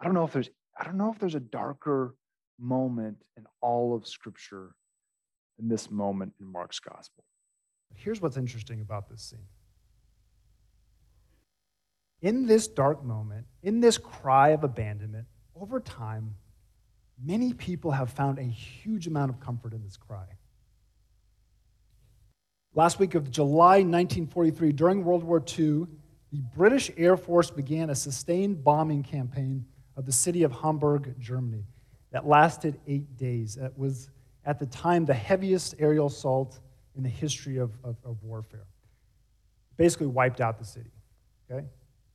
I 0.00 0.04
don't 0.04 0.14
know 0.14 0.24
if 0.24 0.32
there's 0.32 0.50
I 0.78 0.84
don't 0.84 0.98
know 0.98 1.10
if 1.10 1.18
there's 1.18 1.34
a 1.34 1.40
darker 1.40 2.14
moment 2.58 3.22
in 3.36 3.46
all 3.60 3.94
of 3.94 4.06
scripture 4.06 4.74
than 5.58 5.68
this 5.68 5.90
moment 5.90 6.34
in 6.40 6.46
Mark's 6.46 6.80
gospel. 6.80 7.24
Here's 7.94 8.20
what's 8.20 8.36
interesting 8.36 8.80
about 8.80 9.08
this 9.08 9.22
scene. 9.22 9.46
In 12.22 12.46
this 12.46 12.66
dark 12.68 13.04
moment, 13.04 13.46
in 13.62 13.80
this 13.80 13.98
cry 13.98 14.50
of 14.50 14.64
abandonment, 14.64 15.26
over 15.54 15.80
time, 15.80 16.34
many 17.22 17.52
people 17.52 17.90
have 17.90 18.10
found 18.10 18.38
a 18.38 18.42
huge 18.42 19.06
amount 19.06 19.30
of 19.30 19.40
comfort 19.40 19.72
in 19.72 19.82
this 19.82 19.96
cry. 19.96 20.26
Last 22.74 22.98
week 22.98 23.14
of 23.14 23.30
July 23.30 23.76
1943, 23.76 24.72
during 24.72 25.04
World 25.04 25.24
War 25.24 25.38
II, 25.38 25.86
the 26.30 26.42
British 26.54 26.90
Air 26.98 27.16
Force 27.16 27.50
began 27.50 27.88
a 27.88 27.94
sustained 27.94 28.62
bombing 28.62 29.02
campaign 29.02 29.64
of 29.96 30.04
the 30.04 30.12
city 30.12 30.42
of 30.42 30.52
Hamburg, 30.52 31.14
Germany, 31.18 31.64
that 32.12 32.26
lasted 32.26 32.78
eight 32.86 33.16
days. 33.16 33.56
It 33.56 33.72
was, 33.76 34.10
at 34.46 34.60
the 34.60 34.66
time, 34.66 35.04
the 35.04 35.14
heaviest 35.14 35.74
aerial 35.78 36.06
assault 36.06 36.60
in 36.96 37.02
the 37.02 37.08
history 37.08 37.58
of, 37.58 37.72
of, 37.84 37.96
of 38.04 38.22
warfare. 38.22 38.64
Basically, 39.76 40.06
wiped 40.06 40.40
out 40.40 40.58
the 40.58 40.64
city, 40.64 40.92
okay? 41.50 41.66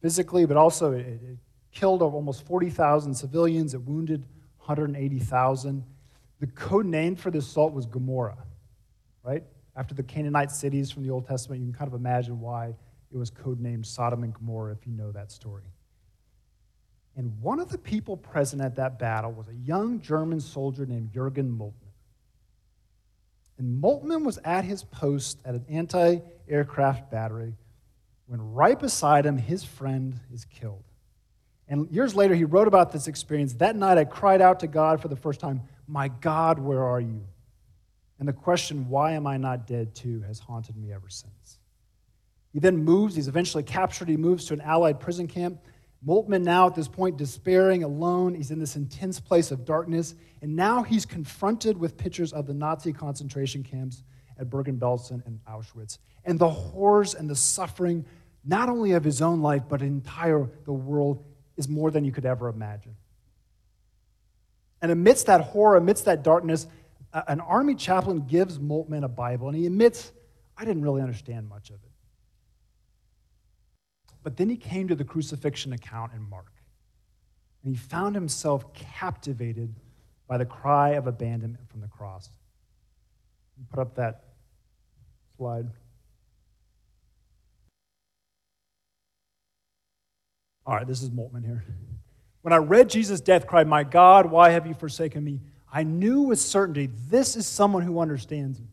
Physically, 0.01 0.45
but 0.45 0.57
also 0.57 0.93
it, 0.93 1.05
it 1.05 1.37
killed 1.71 2.01
almost 2.01 2.45
40,000 2.47 3.13
civilians, 3.13 3.73
it 3.73 3.81
wounded 3.81 4.25
180,000. 4.57 5.83
The 6.39 6.47
code 6.47 6.85
name 6.85 7.15
for 7.15 7.29
this 7.29 7.45
assault 7.45 7.73
was 7.73 7.85
Gomorrah, 7.85 8.37
right? 9.23 9.43
After 9.75 9.93
the 9.93 10.03
Canaanite 10.03 10.51
cities 10.51 10.89
from 10.89 11.03
the 11.03 11.11
Old 11.11 11.27
Testament, 11.27 11.61
you 11.61 11.67
can 11.67 11.77
kind 11.77 11.87
of 11.87 11.99
imagine 11.99 12.39
why 12.39 12.73
it 13.13 13.17
was 13.17 13.29
codenamed 13.29 13.85
Sodom 13.85 14.23
and 14.23 14.33
Gomorrah 14.33 14.71
if 14.71 14.87
you 14.87 14.93
know 14.93 15.11
that 15.11 15.31
story. 15.31 15.65
And 17.17 17.39
one 17.41 17.59
of 17.59 17.69
the 17.69 17.77
people 17.77 18.15
present 18.15 18.61
at 18.61 18.75
that 18.77 18.97
battle 18.97 19.33
was 19.33 19.49
a 19.49 19.53
young 19.53 19.99
German 19.99 20.39
soldier 20.39 20.85
named 20.85 21.11
Jurgen 21.13 21.51
Moltmann. 21.51 21.80
And 23.61 23.79
Moltmann 23.79 24.25
was 24.25 24.39
at 24.43 24.65
his 24.65 24.83
post 24.83 25.39
at 25.45 25.53
an 25.53 25.63
anti 25.69 26.17
aircraft 26.49 27.11
battery 27.11 27.53
when 28.25 28.41
right 28.53 28.79
beside 28.79 29.23
him, 29.23 29.37
his 29.37 29.63
friend 29.63 30.19
is 30.33 30.45
killed. 30.45 30.83
And 31.67 31.87
years 31.91 32.15
later, 32.15 32.33
he 32.33 32.43
wrote 32.43 32.67
about 32.67 32.91
this 32.91 33.07
experience. 33.07 33.53
That 33.53 33.75
night, 33.75 33.99
I 33.99 34.05
cried 34.05 34.41
out 34.41 34.61
to 34.61 34.67
God 34.67 34.99
for 34.99 35.09
the 35.09 35.15
first 35.15 35.39
time, 35.39 35.61
My 35.85 36.07
God, 36.07 36.57
where 36.57 36.83
are 36.83 36.99
you? 36.99 37.23
And 38.17 38.27
the 38.27 38.33
question, 38.33 38.89
Why 38.89 39.11
am 39.11 39.27
I 39.27 39.37
not 39.37 39.67
dead 39.67 39.93
too, 39.93 40.21
has 40.21 40.39
haunted 40.39 40.75
me 40.75 40.91
ever 40.91 41.09
since. 41.09 41.59
He 42.53 42.59
then 42.59 42.77
moves, 42.77 43.15
he's 43.15 43.27
eventually 43.27 43.63
captured, 43.63 44.09
he 44.09 44.17
moves 44.17 44.45
to 44.45 44.55
an 44.55 44.61
Allied 44.61 44.99
prison 44.99 45.27
camp. 45.27 45.59
Moltmann, 46.05 46.43
now 46.43 46.67
at 46.67 46.75
this 46.75 46.87
point, 46.87 47.17
despairing, 47.17 47.83
alone, 47.83 48.33
he's 48.33 48.49
in 48.49 48.59
this 48.59 48.75
intense 48.75 49.19
place 49.19 49.51
of 49.51 49.65
darkness. 49.65 50.15
And 50.41 50.55
now 50.55 50.81
he's 50.81 51.05
confronted 51.05 51.77
with 51.77 51.97
pictures 51.97 52.33
of 52.33 52.47
the 52.47 52.53
Nazi 52.53 52.91
concentration 52.91 53.63
camps 53.63 54.03
at 54.39 54.49
Bergen 54.49 54.79
Belsen 54.79 55.23
and 55.27 55.39
Auschwitz. 55.45 55.99
And 56.25 56.39
the 56.39 56.49
horrors 56.49 57.13
and 57.13 57.29
the 57.29 57.35
suffering, 57.35 58.05
not 58.43 58.67
only 58.67 58.93
of 58.93 59.03
his 59.03 59.21
own 59.21 59.41
life, 59.41 59.63
but 59.69 59.83
entire 59.83 60.49
the 60.65 60.73
world, 60.73 61.23
is 61.55 61.69
more 61.69 61.91
than 61.91 62.03
you 62.03 62.11
could 62.11 62.25
ever 62.25 62.49
imagine. 62.49 62.95
And 64.81 64.91
amidst 64.91 65.27
that 65.27 65.41
horror, 65.41 65.77
amidst 65.77 66.05
that 66.05 66.23
darkness, 66.23 66.65
an 67.13 67.39
army 67.41 67.75
chaplain 67.75 68.25
gives 68.25 68.57
Moltmann 68.57 69.03
a 69.03 69.07
Bible, 69.07 69.49
and 69.49 69.55
he 69.55 69.67
admits, 69.67 70.11
I 70.57 70.65
didn't 70.65 70.81
really 70.81 71.03
understand 71.03 71.47
much 71.47 71.69
of 71.69 71.75
it. 71.75 71.90
But 74.23 74.37
then 74.37 74.49
he 74.49 74.57
came 74.57 74.87
to 74.87 74.95
the 74.95 75.03
crucifixion 75.03 75.73
account 75.73 76.13
in 76.13 76.21
Mark, 76.29 76.51
and 77.63 77.75
he 77.75 77.79
found 77.79 78.15
himself 78.15 78.73
captivated 78.73 79.73
by 80.27 80.37
the 80.37 80.45
cry 80.45 80.91
of 80.91 81.07
abandonment 81.07 81.69
from 81.69 81.81
the 81.81 81.87
cross. 81.87 82.29
Put 83.69 83.79
up 83.79 83.95
that 83.95 84.23
slide. 85.37 85.67
All 90.65 90.75
right, 90.75 90.87
this 90.87 91.01
is 91.01 91.09
Moltmann 91.09 91.45
here. 91.45 91.63
When 92.41 92.53
I 92.53 92.57
read 92.57 92.89
Jesus' 92.89 93.21
death 93.21 93.45
cry, 93.45 93.63
My 93.63 93.83
God, 93.83 94.31
why 94.31 94.49
have 94.51 94.65
you 94.65 94.73
forsaken 94.73 95.23
me? 95.23 95.41
I 95.71 95.83
knew 95.83 96.21
with 96.21 96.39
certainty 96.39 96.89
this 97.09 97.35
is 97.35 97.47
someone 97.47 97.83
who 97.83 97.99
understands 97.99 98.59
me. 98.59 98.67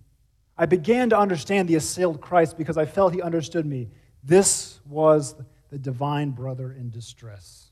I 0.57 0.67
began 0.67 1.11
to 1.11 1.19
understand 1.19 1.69
the 1.69 1.77
assailed 1.77 2.21
Christ 2.21 2.59
because 2.59 2.77
I 2.77 2.85
felt 2.85 3.15
he 3.15 3.23
understood 3.23 3.65
me. 3.65 3.89
This 4.23 4.81
was 4.87 5.35
the 5.71 5.79
divine 5.79 6.31
brother 6.31 6.73
in 6.73 6.91
distress. 6.91 7.71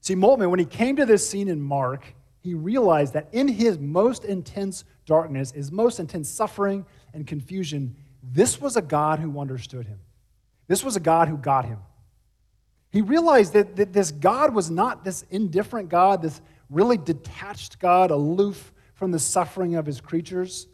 See, 0.00 0.14
Moltmann, 0.14 0.50
when 0.50 0.58
he 0.58 0.64
came 0.64 0.96
to 0.96 1.06
this 1.06 1.28
scene 1.28 1.48
in 1.48 1.60
Mark, 1.60 2.14
he 2.40 2.54
realized 2.54 3.12
that 3.12 3.28
in 3.32 3.46
his 3.46 3.78
most 3.78 4.24
intense 4.24 4.84
darkness, 5.06 5.52
his 5.52 5.70
most 5.70 6.00
intense 6.00 6.28
suffering 6.28 6.84
and 7.14 7.26
confusion, 7.26 7.94
this 8.22 8.60
was 8.60 8.76
a 8.76 8.82
God 8.82 9.20
who 9.20 9.38
understood 9.38 9.86
him. 9.86 10.00
This 10.66 10.82
was 10.82 10.96
a 10.96 11.00
God 11.00 11.28
who 11.28 11.36
got 11.36 11.66
him. 11.66 11.78
He 12.90 13.00
realized 13.00 13.52
that, 13.52 13.76
that 13.76 13.92
this 13.92 14.10
God 14.10 14.54
was 14.54 14.70
not 14.70 15.04
this 15.04 15.24
indifferent 15.30 15.88
God, 15.88 16.20
this 16.20 16.40
really 16.68 16.98
detached 16.98 17.78
God, 17.78 18.10
aloof 18.10 18.72
from 18.94 19.12
the 19.12 19.18
suffering 19.18 19.76
of 19.76 19.86
his 19.86 20.00
creatures. 20.00 20.66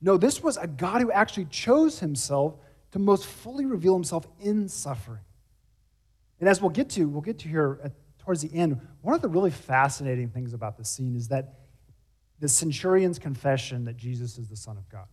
No, 0.00 0.16
this 0.16 0.42
was 0.42 0.56
a 0.56 0.66
God 0.66 1.00
who 1.00 1.10
actually 1.10 1.46
chose 1.46 2.00
himself 2.00 2.54
to 2.94 3.00
most 3.00 3.26
fully 3.26 3.66
reveal 3.66 3.92
himself 3.92 4.24
in 4.40 4.68
suffering. 4.68 5.24
And 6.38 6.48
as 6.48 6.60
we'll 6.60 6.70
get 6.70 6.90
to, 6.90 7.08
we'll 7.08 7.22
get 7.22 7.40
to 7.40 7.48
here 7.48 7.80
at, 7.82 7.90
towards 8.20 8.40
the 8.40 8.54
end, 8.54 8.80
one 9.02 9.16
of 9.16 9.20
the 9.20 9.28
really 9.28 9.50
fascinating 9.50 10.28
things 10.28 10.54
about 10.54 10.78
this 10.78 10.90
scene 10.90 11.16
is 11.16 11.26
that 11.26 11.54
the 12.38 12.48
centurion's 12.48 13.18
confession 13.18 13.84
that 13.86 13.96
Jesus 13.96 14.38
is 14.38 14.48
the 14.48 14.54
Son 14.54 14.76
of 14.76 14.88
God. 14.88 15.06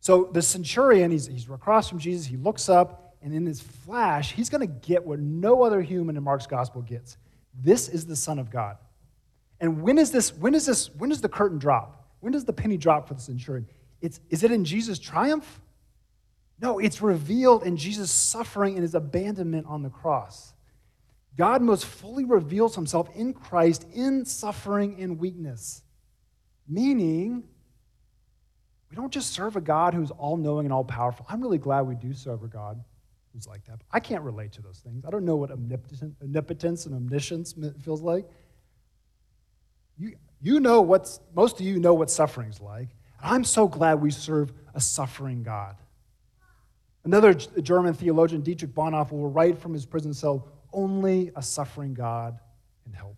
So 0.00 0.30
the 0.32 0.42
centurion, 0.42 1.12
he's, 1.12 1.28
he's 1.28 1.48
across 1.48 1.88
from 1.88 2.00
Jesus, 2.00 2.26
he 2.26 2.36
looks 2.36 2.68
up, 2.68 3.14
and 3.22 3.32
in 3.32 3.46
his 3.46 3.60
flash, 3.60 4.32
he's 4.32 4.50
going 4.50 4.66
to 4.66 4.74
get 4.84 5.04
what 5.04 5.20
no 5.20 5.62
other 5.62 5.80
human 5.80 6.16
in 6.16 6.24
Mark's 6.24 6.48
gospel 6.48 6.82
gets. 6.82 7.18
This 7.54 7.88
is 7.88 8.04
the 8.04 8.16
Son 8.16 8.40
of 8.40 8.50
God. 8.50 8.78
And 9.60 9.80
when 9.80 9.96
is 9.96 10.10
this, 10.10 10.34
when 10.34 10.56
is 10.56 10.66
this, 10.66 10.92
when 10.96 11.10
does 11.10 11.20
the 11.20 11.28
curtain 11.28 11.60
drop? 11.60 12.04
When 12.18 12.32
does 12.32 12.44
the 12.44 12.52
penny 12.52 12.78
drop 12.78 13.06
for 13.06 13.14
the 13.14 13.20
centurion? 13.20 13.68
It's, 14.00 14.18
is 14.28 14.42
it 14.42 14.50
in 14.50 14.64
Jesus' 14.64 14.98
triumph? 14.98 15.60
No, 16.62 16.78
it's 16.78 17.02
revealed 17.02 17.64
in 17.64 17.76
Jesus' 17.76 18.12
suffering 18.12 18.74
and 18.74 18.82
his 18.82 18.94
abandonment 18.94 19.66
on 19.66 19.82
the 19.82 19.90
cross. 19.90 20.54
God 21.36 21.60
most 21.60 21.84
fully 21.84 22.24
reveals 22.24 22.76
himself 22.76 23.08
in 23.16 23.32
Christ 23.32 23.84
in 23.92 24.24
suffering 24.24 25.00
and 25.00 25.18
weakness. 25.18 25.82
Meaning, 26.68 27.42
we 28.88 28.96
don't 28.96 29.12
just 29.12 29.32
serve 29.32 29.56
a 29.56 29.60
God 29.60 29.92
who's 29.92 30.12
all 30.12 30.36
knowing 30.36 30.66
and 30.66 30.72
all 30.72 30.84
powerful. 30.84 31.26
I'm 31.28 31.40
really 31.40 31.58
glad 31.58 31.82
we 31.82 31.96
do 31.96 32.12
serve 32.12 32.44
a 32.44 32.48
God 32.48 32.82
who's 33.32 33.48
like 33.48 33.64
that. 33.64 33.80
I 33.90 33.98
can't 33.98 34.22
relate 34.22 34.52
to 34.52 34.62
those 34.62 34.78
things. 34.78 35.04
I 35.04 35.10
don't 35.10 35.24
know 35.24 35.36
what 35.36 35.50
omnipotence 35.50 36.86
and 36.86 36.94
omniscience 36.94 37.54
feels 37.82 38.02
like. 38.02 38.28
You, 39.98 40.14
you 40.40 40.60
know 40.60 40.80
what's, 40.82 41.18
most 41.34 41.58
of 41.58 41.66
you 41.66 41.80
know 41.80 41.94
what 41.94 42.08
suffering's 42.10 42.60
like. 42.60 42.90
I'm 43.20 43.42
so 43.42 43.66
glad 43.66 44.00
we 44.00 44.10
serve 44.12 44.52
a 44.74 44.80
suffering 44.80 45.42
God. 45.42 45.76
Another 47.04 47.34
German 47.34 47.94
theologian, 47.94 48.42
Dietrich 48.42 48.74
Bonhoeffer, 48.74 49.12
will 49.12 49.30
write 49.30 49.58
from 49.58 49.72
his 49.72 49.84
prison 49.84 50.14
cell 50.14 50.48
only 50.72 51.32
a 51.34 51.42
suffering 51.42 51.94
God 51.94 52.38
can 52.84 52.92
help. 52.92 53.16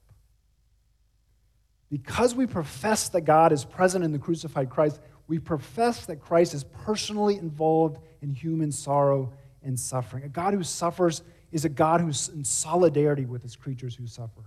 Because 1.91 2.35
we 2.35 2.47
profess 2.47 3.09
that 3.11 3.23
God 3.23 3.53
is 3.53 3.65
present 3.65 4.05
in 4.05 4.11
the 4.11 4.19
crucified 4.19 4.71
Christ, 4.71 5.01
we 5.27 5.39
profess 5.39 6.07
that 6.07 6.21
Christ 6.21 6.55
is 6.55 6.65
personally 6.65 7.37
involved 7.37 7.99
in 8.23 8.31
human 8.31 8.73
sorrow 8.73 9.33
and 9.63 9.79
suffering. 9.79 10.25
A 10.25 10.29
God 10.29 10.55
who 10.55 10.63
suffers 10.63 11.23
is 11.53 11.65
a 11.65 11.69
God 11.69 12.01
who's 12.01 12.29
in 12.31 12.43
solidarity 12.43 13.27
with 13.27 13.43
his 13.43 13.55
creatures 13.55 13.95
who 13.95 14.07
suffer. 14.07 14.43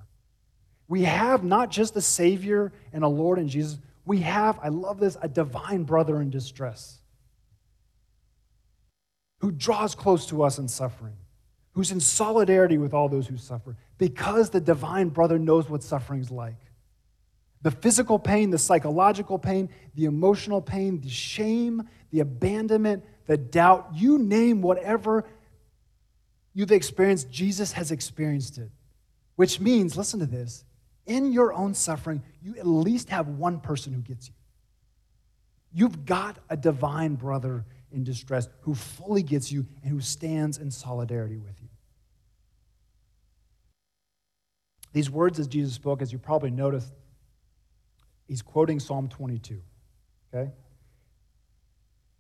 We 0.88 1.04
have 1.04 1.44
not 1.44 1.70
just 1.70 1.96
a 1.96 2.02
Savior 2.02 2.74
and 2.92 3.04
a 3.04 3.08
Lord 3.08 3.40
in 3.40 3.48
Jesus, 3.48 3.80
we 4.06 4.20
have, 4.20 4.60
I 4.62 4.70
love 4.70 5.00
this, 5.00 5.18
a 5.22 5.28
divine 5.28 5.84
brother 5.84 6.22
in 6.22 6.30
distress 6.30 7.02
who 9.40 9.52
draws 9.52 9.96
close 9.96 10.26
to 10.28 10.44
us 10.44 10.58
in 10.58 10.68
suffering, 10.68 11.16
who's 11.74 11.92
in 11.92 12.00
solidarity 12.00 12.78
with 12.78 12.94
all 12.94 13.10
those 13.10 13.28
who 13.28 13.38
suffer, 13.38 13.76
because 13.98 14.50
the 14.50 14.60
divine 14.60 15.10
brother 15.10 15.38
knows 15.38 15.70
what 15.70 15.84
suffering's 15.84 16.32
like. 16.32 16.58
The 17.62 17.72
physical 17.72 18.20
pain, 18.20 18.50
the 18.52 18.58
psychological 18.58 19.40
pain, 19.40 19.70
the 19.96 20.06
emotional 20.06 20.62
pain, 20.62 21.02
the 21.02 21.10
shame, 21.10 21.88
the 22.12 22.20
abandonment, 22.20 23.04
the 23.26 23.38
doubt, 23.38 23.90
you 23.94 24.18
name 24.20 24.62
whatever 24.62 25.26
you've 26.54 26.72
experienced, 26.72 27.30
Jesus 27.30 27.74
has 27.74 27.92
experienced 27.92 28.58
it. 28.58 28.72
Which 29.36 29.60
means, 29.60 29.96
listen 29.96 30.20
to 30.20 30.26
this, 30.26 30.66
in 31.06 31.32
your 31.32 31.54
own 31.54 31.74
suffering, 31.74 32.24
you 32.42 32.56
at 32.58 32.66
least 32.66 33.10
have 33.10 33.28
one 33.28 33.60
person 33.60 33.94
who 33.94 34.02
gets 34.02 34.28
you. 34.28 34.34
You've 35.74 36.06
got 36.06 36.38
a 36.50 36.58
divine 36.58 37.16
brother 37.16 37.66
in 37.92 38.04
distress 38.04 38.48
who 38.62 38.76
fully 38.76 39.24
gets 39.24 39.52
you 39.52 39.66
and 39.82 39.92
who 39.92 40.02
stands 40.02 40.58
in 40.58 40.72
solidarity 40.72 41.38
with 41.38 41.60
you. 41.62 41.70
These 44.94 45.10
words 45.10 45.40
as 45.40 45.48
Jesus 45.48 45.74
spoke, 45.74 46.02
as 46.02 46.12
you 46.12 46.18
probably 46.18 46.52
noticed, 46.52 46.94
he's 48.28 48.42
quoting 48.42 48.80
Psalm 48.80 49.08
22. 49.10 49.62
Okay? 50.34 50.52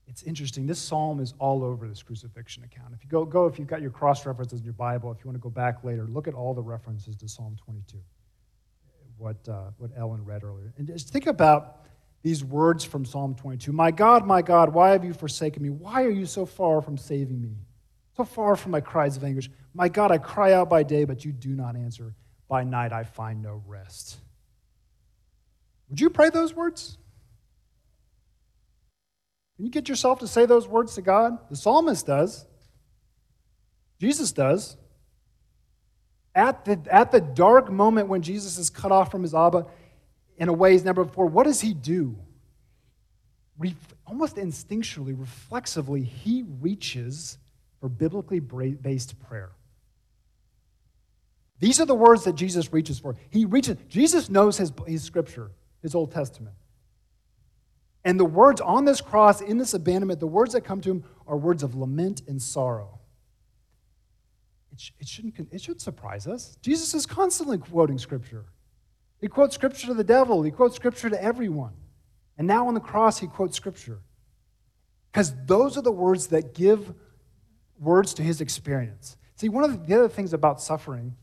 It's 0.08 0.23
interesting. 0.23 0.65
This 0.67 0.80
psalm 0.80 1.19
is 1.19 1.34
all 1.39 1.63
over 1.63 1.88
this 1.88 2.01
crucifixion 2.01 2.63
account. 2.63 2.93
If 2.93 3.03
you 3.03 3.10
go, 3.10 3.25
go 3.25 3.45
if 3.45 3.60
you've 3.60 3.67
got 3.67 3.82
your 3.82 3.91
cross 3.91 4.25
references 4.25 4.60
in 4.60 4.65
your 4.65 4.73
Bible, 4.73 5.12
if 5.12 5.19
you 5.19 5.27
want 5.27 5.36
to 5.36 5.41
go 5.41 5.49
back 5.49 5.84
later, 5.84 6.06
look 6.08 6.27
at 6.27 6.34
all 6.34 6.53
the 6.53 6.62
references 6.62 7.15
to 7.17 7.27
Psalm 7.27 7.58
22 7.65 7.97
what, 9.17 9.38
uh, 9.49 9.71
what 9.77 9.91
Ellen 9.97 10.23
read 10.23 10.43
earlier. 10.43 10.73
And 10.77 10.88
just 10.88 11.10
think 11.10 11.27
about 11.27 11.86
these 12.23 12.43
words 12.43 12.84
from 12.84 13.06
Psalm 13.06 13.36
22 13.36 13.71
My 13.71 13.91
God, 13.91 14.25
my 14.25 14.41
God, 14.41 14.73
why 14.73 14.91
have 14.91 15.06
you 15.06 15.13
forsaken 15.13 15.63
me? 15.63 15.69
Why 15.69 16.03
are 16.03 16.10
you 16.10 16.25
so 16.25 16.45
far 16.45 16.82
from 16.82 16.97
saving 16.97 17.41
me? 17.41 17.56
So 18.15 18.23
far 18.23 18.56
from 18.56 18.71
my 18.71 18.82
cries 18.82 19.15
of 19.15 19.23
anguish. 19.23 19.49
My 19.73 19.89
God, 19.89 20.12
I 20.12 20.17
cry 20.17 20.53
out 20.53 20.69
by 20.69 20.84
day, 20.84 21.06
but 21.06 21.23
you 21.23 21.32
do 21.32 21.49
not 21.49 21.75
answer. 21.75 22.15
By 22.47 22.63
night, 22.63 22.91
I 22.91 23.03
find 23.03 23.41
no 23.41 23.62
rest. 23.67 24.17
Would 25.89 26.01
you 26.01 26.10
pray 26.10 26.30
those 26.30 26.53
words? 26.53 26.97
Can 29.56 29.65
you 29.65 29.71
get 29.71 29.89
yourself 29.89 30.19
to 30.19 30.27
say 30.27 30.45
those 30.45 30.67
words 30.67 30.95
to 30.95 31.01
God? 31.01 31.38
The 31.49 31.56
psalmist 31.56 32.06
does. 32.06 32.45
Jesus 33.99 34.32
does. 34.32 34.77
At 36.36 36.65
the, 36.65 36.80
at 36.91 37.12
the 37.12 37.19
dark 37.21 37.71
moment 37.71 38.08
when 38.10 38.21
Jesus 38.21 38.58
is 38.60 38.69
cut 38.69 38.91
off 38.91 39.10
from 39.10 39.23
his 39.23 39.34
Abba, 39.34 39.65
in 40.38 40.50
a 40.50 40.54
way 40.54 40.73
he's 40.73 40.84
never 40.84 41.04
before, 41.04 41.26
what 41.26 41.45
does 41.45 41.62
he 41.62 41.73
do? 41.73 42.15
Re- 43.58 43.76
almost 44.06 44.36
instinctually, 44.36 45.19
reflexively, 45.19 46.04
he 46.04 46.45
reaches 46.62 47.38
for 47.80 47.89
biblically 47.89 48.39
based 48.39 49.19
prayer. 49.28 49.52
These 51.60 51.82
are 51.82 51.86
the 51.86 51.95
words 51.95 52.23
that 52.26 52.36
Jesus 52.36 52.71
reaches 52.71 53.00
for. 53.00 53.15
He 53.32 53.45
reaches, 53.45 53.78
Jesus 53.89 54.30
knows 54.30 54.58
his, 54.58 54.71
his 54.86 55.04
scripture, 55.04 55.52
his 55.82 55.95
Old 55.95 56.12
Testament. 56.12 56.56
And 58.06 58.19
the 58.19 58.26
words 58.26 58.62
on 58.62 58.86
this 58.86 59.02
cross, 59.02 59.41
in 59.41 59.58
this 59.58 59.73
abandonment, 59.73 60.19
the 60.19 60.28
words 60.28 60.54
that 60.54 60.62
come 60.62 60.82
to 60.82 60.91
him 60.91 61.04
are 61.26 61.36
words 61.36 61.63
of 61.63 61.76
lament 61.76 62.21
and 62.28 62.41
sorrow 62.41 62.97
it, 64.78 64.91
it, 65.00 65.08
shouldn't, 65.08 65.36
it 65.52 65.62
should 65.62 65.82
surprise 65.82 66.28
us. 66.28 66.58
Jesus 66.62 66.93
is 66.93 67.06
constantly 67.06 67.58
quoting 67.58 67.97
Scripture. 67.97 68.45
He 69.19 69.27
quotes 69.27 69.56
Scripture 69.56 69.88
to 69.88 69.93
the 69.93 70.03
devil, 70.03 70.43
he 70.43 70.51
quotes 70.51 70.75
Scripture 70.75 71.10
to 71.10 71.21
everyone. 71.21 71.73
And 72.38 72.47
now 72.47 72.67
on 72.67 72.73
the 72.73 72.80
cross, 72.80 73.17
he 73.17 73.27
quotes 73.27 73.58
Scripture. 73.58 73.99
Because 75.12 75.34
those 75.45 75.77
are 75.77 75.82
the 75.82 75.91
words 75.91 76.27
that 76.27 76.53
give 76.53 76.93
words 77.80 78.13
to 78.15 78.23
his 78.23 78.41
experience. 78.41 79.17
See, 79.36 79.49
one 79.49 79.63
of 79.63 79.88
the 79.88 79.95
other 79.95 80.10
things 80.10 80.34
about 80.34 80.62
suffering 80.62 81.15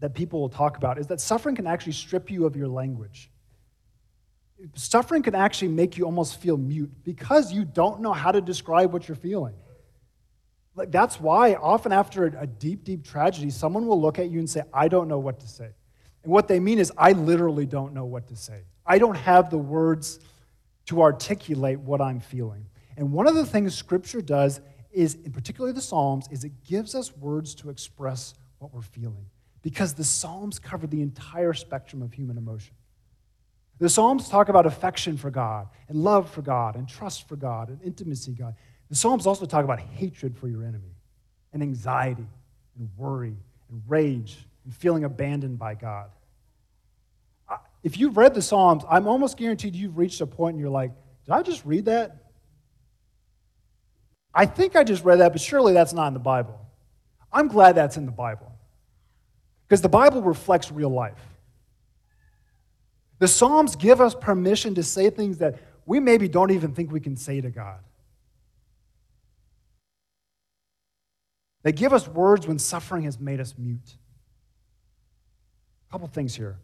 that 0.00 0.14
people 0.14 0.40
will 0.40 0.48
talk 0.48 0.76
about 0.76 0.98
is 0.98 1.06
that 1.08 1.20
suffering 1.20 1.54
can 1.54 1.66
actually 1.66 1.92
strip 1.92 2.30
you 2.30 2.44
of 2.44 2.56
your 2.56 2.68
language. 2.68 3.30
Suffering 4.74 5.22
can 5.22 5.34
actually 5.34 5.68
make 5.68 5.96
you 5.96 6.04
almost 6.04 6.40
feel 6.40 6.56
mute 6.56 6.90
because 7.04 7.52
you 7.52 7.64
don't 7.64 8.00
know 8.00 8.12
how 8.12 8.32
to 8.32 8.40
describe 8.40 8.92
what 8.92 9.06
you're 9.06 9.16
feeling. 9.16 9.54
Like, 10.74 10.90
That's 10.90 11.20
why 11.20 11.54
often 11.54 11.92
after 11.92 12.26
a 12.26 12.46
deep, 12.46 12.84
deep 12.84 13.04
tragedy, 13.04 13.50
someone 13.50 13.86
will 13.86 14.00
look 14.00 14.18
at 14.18 14.30
you 14.30 14.38
and 14.38 14.48
say, 14.48 14.62
I 14.72 14.88
don't 14.88 15.08
know 15.08 15.18
what 15.18 15.40
to 15.40 15.48
say. 15.48 15.70
And 16.22 16.32
what 16.32 16.48
they 16.48 16.60
mean 16.60 16.78
is, 16.78 16.92
I 16.96 17.12
literally 17.12 17.66
don't 17.66 17.94
know 17.94 18.04
what 18.04 18.28
to 18.28 18.36
say. 18.36 18.62
I 18.86 18.98
don't 18.98 19.16
have 19.16 19.50
the 19.50 19.58
words 19.58 20.20
to 20.86 21.02
articulate 21.02 21.80
what 21.80 22.00
I'm 22.00 22.20
feeling. 22.20 22.66
And 22.96 23.12
one 23.12 23.26
of 23.26 23.34
the 23.34 23.46
things 23.46 23.74
Scripture 23.74 24.20
does 24.20 24.60
is, 24.92 25.14
in 25.14 25.32
particularly 25.32 25.72
the 25.72 25.80
Psalms, 25.80 26.26
is 26.30 26.44
it 26.44 26.64
gives 26.64 26.94
us 26.94 27.16
words 27.16 27.54
to 27.56 27.70
express 27.70 28.34
what 28.58 28.72
we're 28.72 28.82
feeling. 28.82 29.26
Because 29.62 29.94
the 29.94 30.04
Psalms 30.04 30.58
cover 30.58 30.86
the 30.86 31.02
entire 31.02 31.54
spectrum 31.54 32.02
of 32.02 32.12
human 32.12 32.36
emotion. 32.36 32.74
The 33.78 33.88
Psalms 33.88 34.28
talk 34.28 34.48
about 34.48 34.66
affection 34.66 35.16
for 35.16 35.30
God, 35.30 35.68
and 35.88 35.98
love 36.04 36.30
for 36.30 36.42
God, 36.42 36.76
and 36.76 36.88
trust 36.88 37.28
for 37.28 37.36
God, 37.36 37.68
and 37.68 37.82
intimacy 37.82 38.32
God. 38.32 38.54
The 38.90 38.94
Psalms 38.94 39.26
also 39.26 39.46
talk 39.46 39.64
about 39.64 39.80
hatred 39.80 40.36
for 40.36 40.46
your 40.46 40.62
enemy, 40.64 40.94
and 41.52 41.62
anxiety, 41.62 42.26
and 42.78 42.88
worry, 42.96 43.36
and 43.70 43.82
rage, 43.88 44.46
and 44.64 44.74
feeling 44.74 45.04
abandoned 45.04 45.58
by 45.58 45.74
God. 45.74 46.10
If 47.82 47.98
you've 47.98 48.16
read 48.16 48.34
the 48.34 48.42
Psalms, 48.42 48.84
I'm 48.88 49.08
almost 49.08 49.36
guaranteed 49.36 49.74
you've 49.74 49.98
reached 49.98 50.20
a 50.20 50.26
point 50.26 50.54
and 50.54 50.60
you're 50.60 50.70
like, 50.70 50.92
did 51.24 51.32
I 51.32 51.42
just 51.42 51.64
read 51.64 51.86
that? 51.86 52.16
I 54.34 54.46
think 54.46 54.76
I 54.76 54.84
just 54.84 55.04
read 55.04 55.20
that, 55.20 55.32
but 55.32 55.40
surely 55.40 55.72
that's 55.72 55.92
not 55.92 56.08
in 56.08 56.14
the 56.14 56.20
Bible. 56.20 56.58
I'm 57.32 57.48
glad 57.48 57.74
that's 57.74 57.96
in 57.96 58.06
the 58.06 58.12
Bible 58.12 58.52
because 59.66 59.82
the 59.82 59.88
Bible 59.88 60.22
reflects 60.22 60.70
real 60.70 60.90
life. 60.90 61.20
The 63.18 63.28
Psalms 63.28 63.76
give 63.76 64.00
us 64.00 64.14
permission 64.14 64.74
to 64.76 64.82
say 64.82 65.10
things 65.10 65.38
that 65.38 65.58
we 65.86 66.00
maybe 66.00 66.28
don't 66.28 66.50
even 66.50 66.72
think 66.72 66.90
we 66.92 67.00
can 67.00 67.16
say 67.16 67.40
to 67.40 67.50
God. 67.50 67.78
They 71.62 71.72
give 71.72 71.92
us 71.92 72.08
words 72.08 72.46
when 72.46 72.58
suffering 72.58 73.04
has 73.04 73.20
made 73.20 73.40
us 73.40 73.54
mute. 73.56 73.96
Couple 75.92 76.08
things 76.08 76.34
here. 76.34 76.58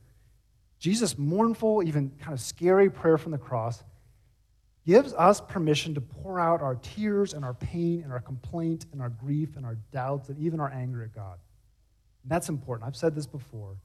Jesus' 0.78 1.18
mournful, 1.18 1.82
even 1.82 2.10
kind 2.20 2.32
of 2.32 2.40
scary 2.40 2.90
prayer 2.90 3.18
from 3.18 3.32
the 3.32 3.38
cross 3.38 3.82
gives 4.86 5.12
us 5.12 5.38
permission 5.38 5.94
to 5.94 6.00
pour 6.00 6.40
out 6.40 6.62
our 6.62 6.76
tears 6.76 7.34
and 7.34 7.44
our 7.44 7.52
pain 7.52 8.00
and 8.02 8.10
our 8.10 8.20
complaint 8.20 8.86
and 8.92 9.02
our 9.02 9.10
grief 9.10 9.56
and 9.56 9.66
our 9.66 9.76
doubts 9.92 10.30
and 10.30 10.38
even 10.38 10.60
our 10.60 10.72
anger 10.72 11.02
at 11.02 11.14
God. 11.14 11.38
And 12.22 12.32
that's 12.32 12.48
important. 12.48 12.88
I've 12.88 12.96
said 12.96 13.14
this 13.14 13.26
before. 13.26 13.76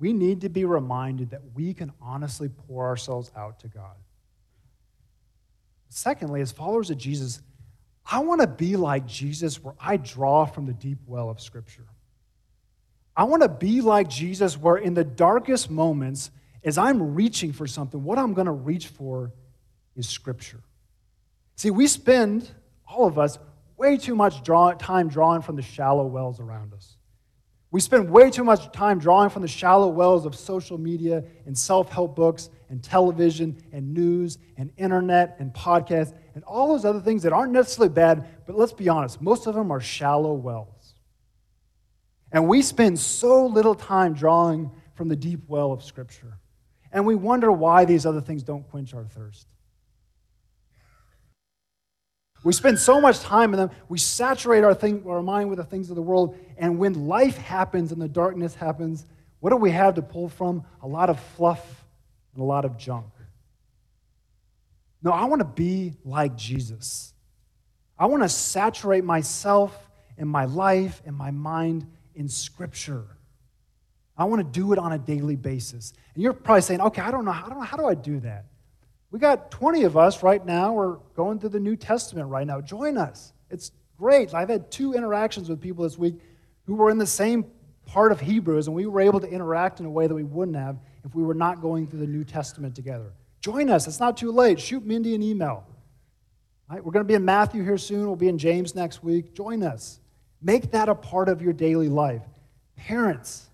We 0.00 0.12
need 0.12 0.40
to 0.40 0.48
be 0.48 0.64
reminded 0.64 1.30
that 1.30 1.42
we 1.54 1.72
can 1.72 1.92
honestly 2.02 2.48
pour 2.48 2.84
ourselves 2.84 3.30
out 3.36 3.60
to 3.60 3.68
God. 3.68 3.94
Secondly, 5.88 6.40
as 6.40 6.50
followers 6.50 6.90
of 6.90 6.98
Jesus, 6.98 7.40
I 8.10 8.18
want 8.18 8.40
to 8.40 8.48
be 8.48 8.74
like 8.76 9.06
Jesus 9.06 9.62
where 9.62 9.74
I 9.78 9.96
draw 9.98 10.46
from 10.46 10.66
the 10.66 10.72
deep 10.72 10.98
well 11.06 11.30
of 11.30 11.40
Scripture. 11.40 11.86
I 13.16 13.24
want 13.24 13.42
to 13.42 13.48
be 13.48 13.80
like 13.80 14.08
Jesus 14.08 14.58
where 14.58 14.76
in 14.76 14.94
the 14.94 15.04
darkest 15.04 15.70
moments, 15.70 16.30
as 16.64 16.78
I'm 16.78 17.14
reaching 17.14 17.52
for 17.52 17.66
something, 17.66 18.02
what 18.02 18.18
I'm 18.18 18.34
going 18.34 18.46
to 18.46 18.52
reach 18.52 18.88
for 18.88 19.32
is 19.94 20.08
Scripture. 20.08 20.60
See, 21.56 21.70
we 21.70 21.86
spend, 21.86 22.50
all 22.88 23.06
of 23.06 23.18
us, 23.18 23.38
way 23.76 23.96
too 23.96 24.16
much 24.16 24.42
draw, 24.42 24.72
time 24.72 25.08
drawing 25.08 25.42
from 25.42 25.56
the 25.56 25.62
shallow 25.62 26.06
wells 26.06 26.40
around 26.40 26.72
us. 26.74 26.96
We 27.70 27.80
spend 27.80 28.08
way 28.08 28.30
too 28.30 28.44
much 28.44 28.70
time 28.72 29.00
drawing 29.00 29.30
from 29.30 29.42
the 29.42 29.48
shallow 29.48 29.88
wells 29.88 30.26
of 30.26 30.36
social 30.36 30.78
media 30.78 31.24
and 31.44 31.58
self 31.58 31.90
help 31.90 32.14
books 32.14 32.48
and 32.68 32.82
television 32.82 33.56
and 33.72 33.92
news 33.92 34.38
and 34.56 34.70
internet 34.76 35.36
and 35.40 35.52
podcasts 35.52 36.14
and 36.34 36.44
all 36.44 36.68
those 36.68 36.84
other 36.84 37.00
things 37.00 37.24
that 37.24 37.32
aren't 37.32 37.52
necessarily 37.52 37.92
bad, 37.92 38.28
but 38.46 38.56
let's 38.56 38.72
be 38.72 38.88
honest, 38.88 39.20
most 39.20 39.46
of 39.46 39.54
them 39.54 39.72
are 39.72 39.80
shallow 39.80 40.34
wells. 40.34 40.73
And 42.34 42.48
we 42.48 42.62
spend 42.62 42.98
so 42.98 43.46
little 43.46 43.76
time 43.76 44.12
drawing 44.12 44.72
from 44.94 45.08
the 45.08 45.14
deep 45.14 45.40
well 45.46 45.70
of 45.70 45.84
Scripture. 45.84 46.36
And 46.90 47.06
we 47.06 47.14
wonder 47.14 47.50
why 47.50 47.84
these 47.84 48.04
other 48.04 48.20
things 48.20 48.42
don't 48.42 48.68
quench 48.70 48.92
our 48.92 49.04
thirst. 49.04 49.46
We 52.42 52.52
spend 52.52 52.80
so 52.80 53.00
much 53.00 53.20
time 53.20 53.54
in 53.54 53.58
them. 53.58 53.70
We 53.88 53.98
saturate 53.98 54.64
our, 54.64 54.74
thing, 54.74 55.04
our 55.08 55.22
mind 55.22 55.48
with 55.48 55.58
the 55.58 55.64
things 55.64 55.90
of 55.90 55.96
the 55.96 56.02
world. 56.02 56.36
And 56.58 56.76
when 56.78 57.06
life 57.06 57.38
happens 57.38 57.92
and 57.92 58.02
the 58.02 58.08
darkness 58.08 58.56
happens, 58.56 59.06
what 59.38 59.50
do 59.50 59.56
we 59.56 59.70
have 59.70 59.94
to 59.94 60.02
pull 60.02 60.28
from? 60.28 60.64
A 60.82 60.88
lot 60.88 61.10
of 61.10 61.20
fluff 61.36 61.84
and 62.34 62.42
a 62.42 62.44
lot 62.44 62.64
of 62.64 62.76
junk. 62.76 63.06
No, 65.04 65.12
I 65.12 65.26
want 65.26 65.38
to 65.38 65.46
be 65.46 65.94
like 66.04 66.36
Jesus. 66.36 67.14
I 67.96 68.06
want 68.06 68.24
to 68.24 68.28
saturate 68.28 69.04
myself 69.04 69.88
and 70.18 70.28
my 70.28 70.46
life 70.46 71.00
and 71.06 71.16
my 71.16 71.30
mind 71.30 71.86
in 72.14 72.28
Scripture. 72.28 73.04
I 74.16 74.24
want 74.24 74.40
to 74.40 74.60
do 74.60 74.72
it 74.72 74.78
on 74.78 74.92
a 74.92 74.98
daily 74.98 75.36
basis. 75.36 75.92
And 76.14 76.22
you're 76.22 76.32
probably 76.32 76.62
saying, 76.62 76.80
okay, 76.80 77.02
I 77.02 77.10
don't 77.10 77.24
know, 77.24 77.32
I 77.32 77.48
don't 77.48 77.58
know, 77.58 77.64
how 77.64 77.76
do 77.76 77.86
I 77.86 77.94
do 77.94 78.20
that? 78.20 78.46
We 79.10 79.18
got 79.18 79.50
20 79.50 79.84
of 79.84 79.96
us 79.96 80.22
right 80.22 80.44
now. 80.44 80.72
We're 80.72 80.96
going 81.16 81.38
through 81.38 81.50
the 81.50 81.60
New 81.60 81.76
Testament 81.76 82.28
right 82.28 82.46
now. 82.46 82.60
Join 82.60 82.98
us. 82.98 83.32
It's 83.50 83.70
great. 83.96 84.34
I've 84.34 84.48
had 84.48 84.70
two 84.70 84.94
interactions 84.94 85.48
with 85.48 85.60
people 85.60 85.84
this 85.84 85.96
week 85.96 86.16
who 86.66 86.74
were 86.74 86.90
in 86.90 86.98
the 86.98 87.06
same 87.06 87.44
part 87.86 88.12
of 88.12 88.20
Hebrews, 88.20 88.66
and 88.66 88.74
we 88.74 88.86
were 88.86 89.00
able 89.00 89.20
to 89.20 89.28
interact 89.28 89.78
in 89.78 89.86
a 89.86 89.90
way 89.90 90.06
that 90.06 90.14
we 90.14 90.24
wouldn't 90.24 90.56
have 90.56 90.78
if 91.04 91.14
we 91.14 91.22
were 91.22 91.34
not 91.34 91.60
going 91.60 91.86
through 91.86 92.00
the 92.00 92.06
New 92.06 92.24
Testament 92.24 92.74
together. 92.74 93.12
Join 93.40 93.68
us. 93.68 93.86
It's 93.86 94.00
not 94.00 94.16
too 94.16 94.32
late. 94.32 94.58
Shoot 94.58 94.84
Mindy 94.84 95.14
an 95.14 95.22
email. 95.22 95.66
We're 96.70 96.80
going 96.80 97.04
to 97.04 97.04
be 97.04 97.14
in 97.14 97.24
Matthew 97.24 97.62
here 97.62 97.78
soon. 97.78 98.06
We'll 98.06 98.16
be 98.16 98.28
in 98.28 98.38
James 98.38 98.74
next 98.74 99.04
week. 99.04 99.34
Join 99.34 99.62
us. 99.62 100.00
Make 100.44 100.72
that 100.72 100.90
a 100.90 100.94
part 100.94 101.30
of 101.30 101.40
your 101.40 101.54
daily 101.54 101.88
life. 101.88 102.22
Parents, 102.76 103.48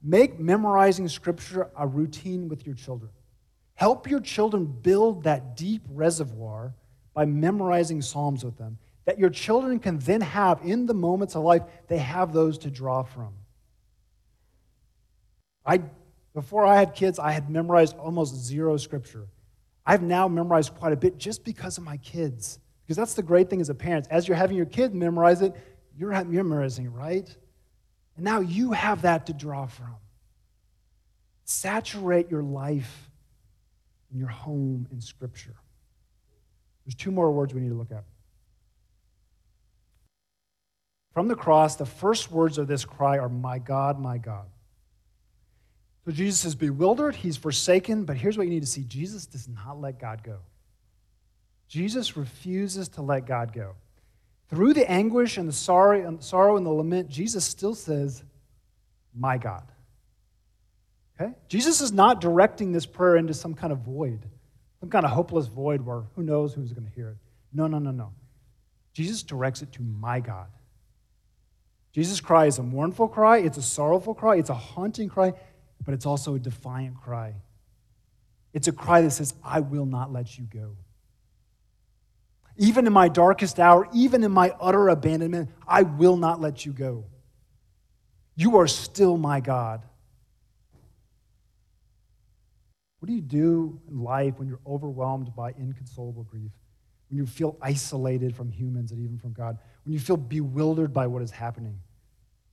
make 0.00 0.38
memorizing 0.38 1.08
Scripture 1.08 1.68
a 1.76 1.84
routine 1.84 2.48
with 2.48 2.64
your 2.64 2.76
children. 2.76 3.10
Help 3.74 4.08
your 4.08 4.20
children 4.20 4.64
build 4.64 5.24
that 5.24 5.56
deep 5.56 5.82
reservoir 5.90 6.74
by 7.12 7.24
memorizing 7.24 8.00
Psalms 8.00 8.44
with 8.44 8.56
them, 8.56 8.78
that 9.04 9.18
your 9.18 9.30
children 9.30 9.80
can 9.80 9.98
then 9.98 10.20
have 10.20 10.60
in 10.62 10.86
the 10.86 10.94
moments 10.94 11.34
of 11.34 11.42
life, 11.42 11.62
they 11.88 11.98
have 11.98 12.32
those 12.32 12.56
to 12.58 12.70
draw 12.70 13.02
from. 13.02 13.34
I, 15.66 15.80
before 16.34 16.64
I 16.64 16.78
had 16.78 16.94
kids, 16.94 17.18
I 17.18 17.32
had 17.32 17.50
memorized 17.50 17.96
almost 17.96 18.36
zero 18.36 18.76
scripture. 18.76 19.26
I've 19.84 20.02
now 20.02 20.28
memorized 20.28 20.74
quite 20.76 20.92
a 20.92 20.96
bit 20.96 21.18
just 21.18 21.44
because 21.44 21.78
of 21.78 21.84
my 21.84 21.96
kids. 21.96 22.60
Because 22.84 22.96
that's 22.96 23.14
the 23.14 23.22
great 23.22 23.50
thing 23.50 23.60
as 23.60 23.68
a 23.68 23.74
parent. 23.74 24.06
As 24.10 24.26
you're 24.26 24.36
having 24.36 24.56
your 24.56 24.66
kid 24.66 24.94
memorize 24.94 25.42
it, 25.42 25.54
you're 26.10 26.24
memorizing 26.24 26.92
right? 26.92 27.28
And 28.16 28.24
now 28.24 28.40
you 28.40 28.72
have 28.72 29.02
that 29.02 29.26
to 29.26 29.32
draw 29.32 29.66
from. 29.66 29.96
Saturate 31.44 32.30
your 32.30 32.42
life 32.42 33.10
in 34.12 34.18
your 34.18 34.28
home 34.28 34.86
in 34.90 35.00
Scripture. 35.00 35.54
There's 36.84 36.94
two 36.94 37.10
more 37.10 37.30
words 37.30 37.54
we 37.54 37.60
need 37.60 37.70
to 37.70 37.74
look 37.74 37.92
at. 37.92 38.04
From 41.14 41.28
the 41.28 41.36
cross, 41.36 41.76
the 41.76 41.86
first 41.86 42.30
words 42.30 42.58
of 42.58 42.66
this 42.66 42.84
cry 42.84 43.18
are, 43.18 43.28
My 43.28 43.58
God, 43.58 44.00
my 44.00 44.18
God. 44.18 44.46
So 46.04 46.10
Jesus 46.10 46.44
is 46.44 46.54
bewildered, 46.54 47.14
he's 47.14 47.36
forsaken, 47.36 48.04
but 48.04 48.16
here's 48.16 48.36
what 48.36 48.44
you 48.44 48.52
need 48.52 48.62
to 48.62 48.66
see 48.66 48.82
Jesus 48.82 49.26
does 49.26 49.46
not 49.46 49.80
let 49.80 50.00
God 50.00 50.24
go. 50.24 50.38
Jesus 51.68 52.16
refuses 52.16 52.88
to 52.90 53.02
let 53.02 53.26
God 53.26 53.52
go. 53.52 53.74
Through 54.52 54.74
the 54.74 54.88
anguish 54.90 55.38
and 55.38 55.48
the 55.48 55.52
sorrow 55.52 55.96
and, 55.96 56.06
um, 56.06 56.20
sorrow 56.20 56.58
and 56.58 56.66
the 56.66 56.70
lament, 56.70 57.08
Jesus 57.08 57.42
still 57.42 57.74
says, 57.74 58.22
My 59.18 59.38
God. 59.38 59.64
Okay? 61.18 61.32
Jesus 61.48 61.80
is 61.80 61.90
not 61.90 62.20
directing 62.20 62.70
this 62.70 62.84
prayer 62.84 63.16
into 63.16 63.32
some 63.32 63.54
kind 63.54 63.72
of 63.72 63.78
void, 63.78 64.26
some 64.80 64.90
kind 64.90 65.06
of 65.06 65.10
hopeless 65.10 65.46
void 65.46 65.80
where 65.80 66.02
who 66.16 66.22
knows 66.22 66.52
who's 66.52 66.74
going 66.74 66.86
to 66.86 66.92
hear 66.92 67.08
it. 67.08 67.16
No, 67.54 67.66
no, 67.66 67.78
no, 67.78 67.92
no. 67.92 68.12
Jesus 68.92 69.22
directs 69.22 69.62
it 69.62 69.72
to 69.72 69.82
my 69.82 70.20
God. 70.20 70.48
Jesus' 71.92 72.20
cry 72.20 72.44
is 72.44 72.58
a 72.58 72.62
mournful 72.62 73.08
cry, 73.08 73.38
it's 73.38 73.56
a 73.56 73.62
sorrowful 73.62 74.14
cry, 74.14 74.36
it's 74.36 74.50
a 74.50 74.54
haunting 74.54 75.08
cry, 75.08 75.32
but 75.82 75.94
it's 75.94 76.04
also 76.04 76.34
a 76.34 76.38
defiant 76.38 77.00
cry. 77.00 77.32
It's 78.52 78.68
a 78.68 78.72
cry 78.72 79.00
that 79.00 79.12
says, 79.12 79.32
I 79.42 79.60
will 79.60 79.86
not 79.86 80.12
let 80.12 80.36
you 80.36 80.44
go. 80.44 80.76
Even 82.62 82.86
in 82.86 82.92
my 82.92 83.08
darkest 83.08 83.58
hour, 83.58 83.88
even 83.92 84.22
in 84.22 84.30
my 84.30 84.54
utter 84.60 84.88
abandonment, 84.88 85.50
I 85.66 85.82
will 85.82 86.16
not 86.16 86.40
let 86.40 86.64
you 86.64 86.72
go. 86.72 87.06
You 88.36 88.58
are 88.58 88.68
still 88.68 89.16
my 89.16 89.40
God. 89.40 89.82
What 93.00 93.08
do 93.08 93.14
you 93.14 93.20
do 93.20 93.80
in 93.90 93.98
life 93.98 94.38
when 94.38 94.46
you're 94.46 94.60
overwhelmed 94.64 95.34
by 95.34 95.50
inconsolable 95.58 96.22
grief? 96.22 96.52
When 97.10 97.18
you 97.18 97.26
feel 97.26 97.58
isolated 97.60 98.36
from 98.36 98.48
humans 98.48 98.92
and 98.92 99.00
even 99.00 99.18
from 99.18 99.32
God? 99.32 99.58
When 99.84 99.92
you 99.92 99.98
feel 99.98 100.16
bewildered 100.16 100.92
by 100.92 101.08
what 101.08 101.20
is 101.20 101.32
happening? 101.32 101.80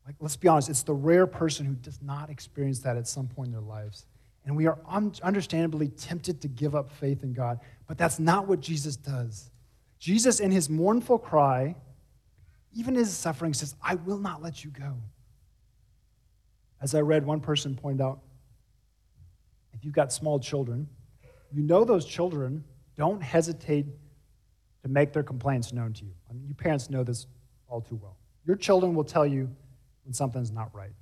Like, 0.08 0.16
let's 0.20 0.36
be 0.36 0.48
honest, 0.48 0.70
it's 0.70 0.82
the 0.82 0.92
rare 0.92 1.28
person 1.28 1.68
who 1.68 1.76
does 1.76 2.02
not 2.02 2.32
experience 2.32 2.80
that 2.80 2.98
at 2.98 3.08
some 3.08 3.28
point 3.28 3.50
in 3.50 3.54
their 3.54 3.62
lives. 3.62 4.08
And 4.44 4.58
we 4.58 4.66
are 4.66 4.80
un- 4.88 5.14
understandably 5.22 5.90
tempted 5.90 6.42
to 6.42 6.48
give 6.48 6.74
up 6.74 6.90
faith 6.94 7.22
in 7.22 7.32
God, 7.32 7.60
but 7.86 8.00
that's 8.00 8.18
not 8.18 8.48
what 8.48 8.60
Jesus 8.60 8.96
does. 8.96 9.52
Jesus, 10.00 10.40
in 10.40 10.50
his 10.52 10.70
mournful 10.70 11.20
cry, 11.20 11.76
even 12.74 12.96
his 12.96 13.16
suffering, 13.16 13.54
says, 13.54 13.76
I 13.82 13.96
will 13.96 14.18
not 14.18 14.42
let 14.42 14.64
you 14.64 14.72
go. 14.72 14.96
As 16.82 16.96
I 16.96 17.02
read, 17.02 17.26
one 17.26 17.42
person 17.42 17.76
pointed 17.76 18.02
out, 18.02 18.20
if 19.74 19.84
you've 19.84 19.94
got 19.94 20.14
small 20.14 20.40
children, 20.40 20.88
you 21.52 21.64
know 21.64 21.84
those 21.84 22.06
children 22.06 22.64
don't 22.96 23.22
hesitate 23.22 23.86
to 24.84 24.90
make 24.90 25.12
their 25.12 25.24
complaints 25.24 25.74
known 25.74 25.94
to 25.94 26.06
you. 26.06 26.14
I 26.30 26.34
mean, 26.34 26.46
you 26.48 26.54
parents 26.54 26.90
know 26.90 27.04
this 27.04 27.28
all 27.68 27.82
too 27.82 28.00
well. 28.02 28.18
Your 28.46 28.56
children 28.56 28.94
will 28.94 29.04
tell 29.04 29.26
you 29.26 29.50
when 30.06 30.14
something's 30.14 30.52
not 30.52 30.74
right. 30.74 30.94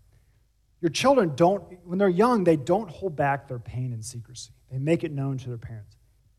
Your 0.81 0.89
children 0.89 1.33
don't, 1.35 1.63
when 1.85 1.97
they're 1.97 2.09
young, 2.09 2.43
they 2.43 2.55
don't 2.55 2.89
hold 2.89 3.15
back 3.15 3.47
their 3.47 3.59
pain 3.59 3.93
in 3.93 4.01
secrecy. 4.01 4.51
They 4.71 4.77
make 4.79 5.03
it 5.03 5.11
known 5.11 5.37
to 5.39 5.49
their 5.49 5.57
parents. 5.57 5.96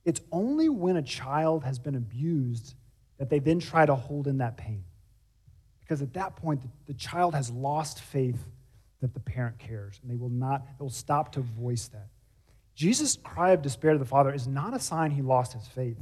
It's 0.08 0.22
only 0.32 0.70
when 0.70 0.96
a 0.96 1.02
child 1.02 1.64
has 1.64 1.78
been 1.78 1.94
abused 1.94 2.74
that 3.18 3.28
they 3.28 3.40
then 3.40 3.58
try 3.58 3.84
to 3.84 3.94
hold 3.94 4.26
in 4.26 4.38
that 4.38 4.56
pain. 4.56 4.84
Because 5.80 6.00
at 6.00 6.14
that 6.14 6.34
point, 6.34 6.62
the, 6.86 6.94
child 6.94 7.34
has 7.34 7.50
lost 7.50 8.00
faith 8.00 8.42
that 9.02 9.12
the 9.12 9.20
parent 9.20 9.58
cares, 9.58 10.00
and 10.00 10.10
they 10.10 10.16
will 10.16 10.30
not, 10.30 10.64
they 10.78 10.82
will 10.82 10.88
stop 10.88 11.32
to 11.32 11.40
voice 11.40 11.88
that. 11.88 12.08
Jesus' 12.74 13.18
cry 13.22 13.50
of 13.50 13.60
despair 13.60 13.92
to 13.92 13.98
the 13.98 14.06
Father 14.06 14.32
is 14.32 14.48
not 14.48 14.72
a 14.72 14.80
sign 14.80 15.10
he 15.10 15.20
lost 15.20 15.52
his 15.52 15.66
faith. 15.66 15.98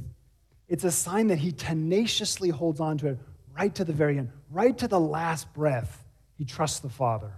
It's 0.69 0.85
a 0.85 0.91
sign 0.91 1.27
that 1.27 1.39
he 1.39 1.51
tenaciously 1.51 2.47
holds 2.47 2.79
on 2.79 2.97
to 2.99 3.07
it 3.07 3.19
right 3.57 3.75
to 3.75 3.83
the 3.83 3.91
very 3.91 4.17
end, 4.17 4.29
right 4.49 4.77
to 4.77 4.87
the 4.87 5.01
last 5.01 5.53
breath. 5.53 6.05
He 6.37 6.45
trusts 6.45 6.79
the 6.79 6.87
Father. 6.87 7.33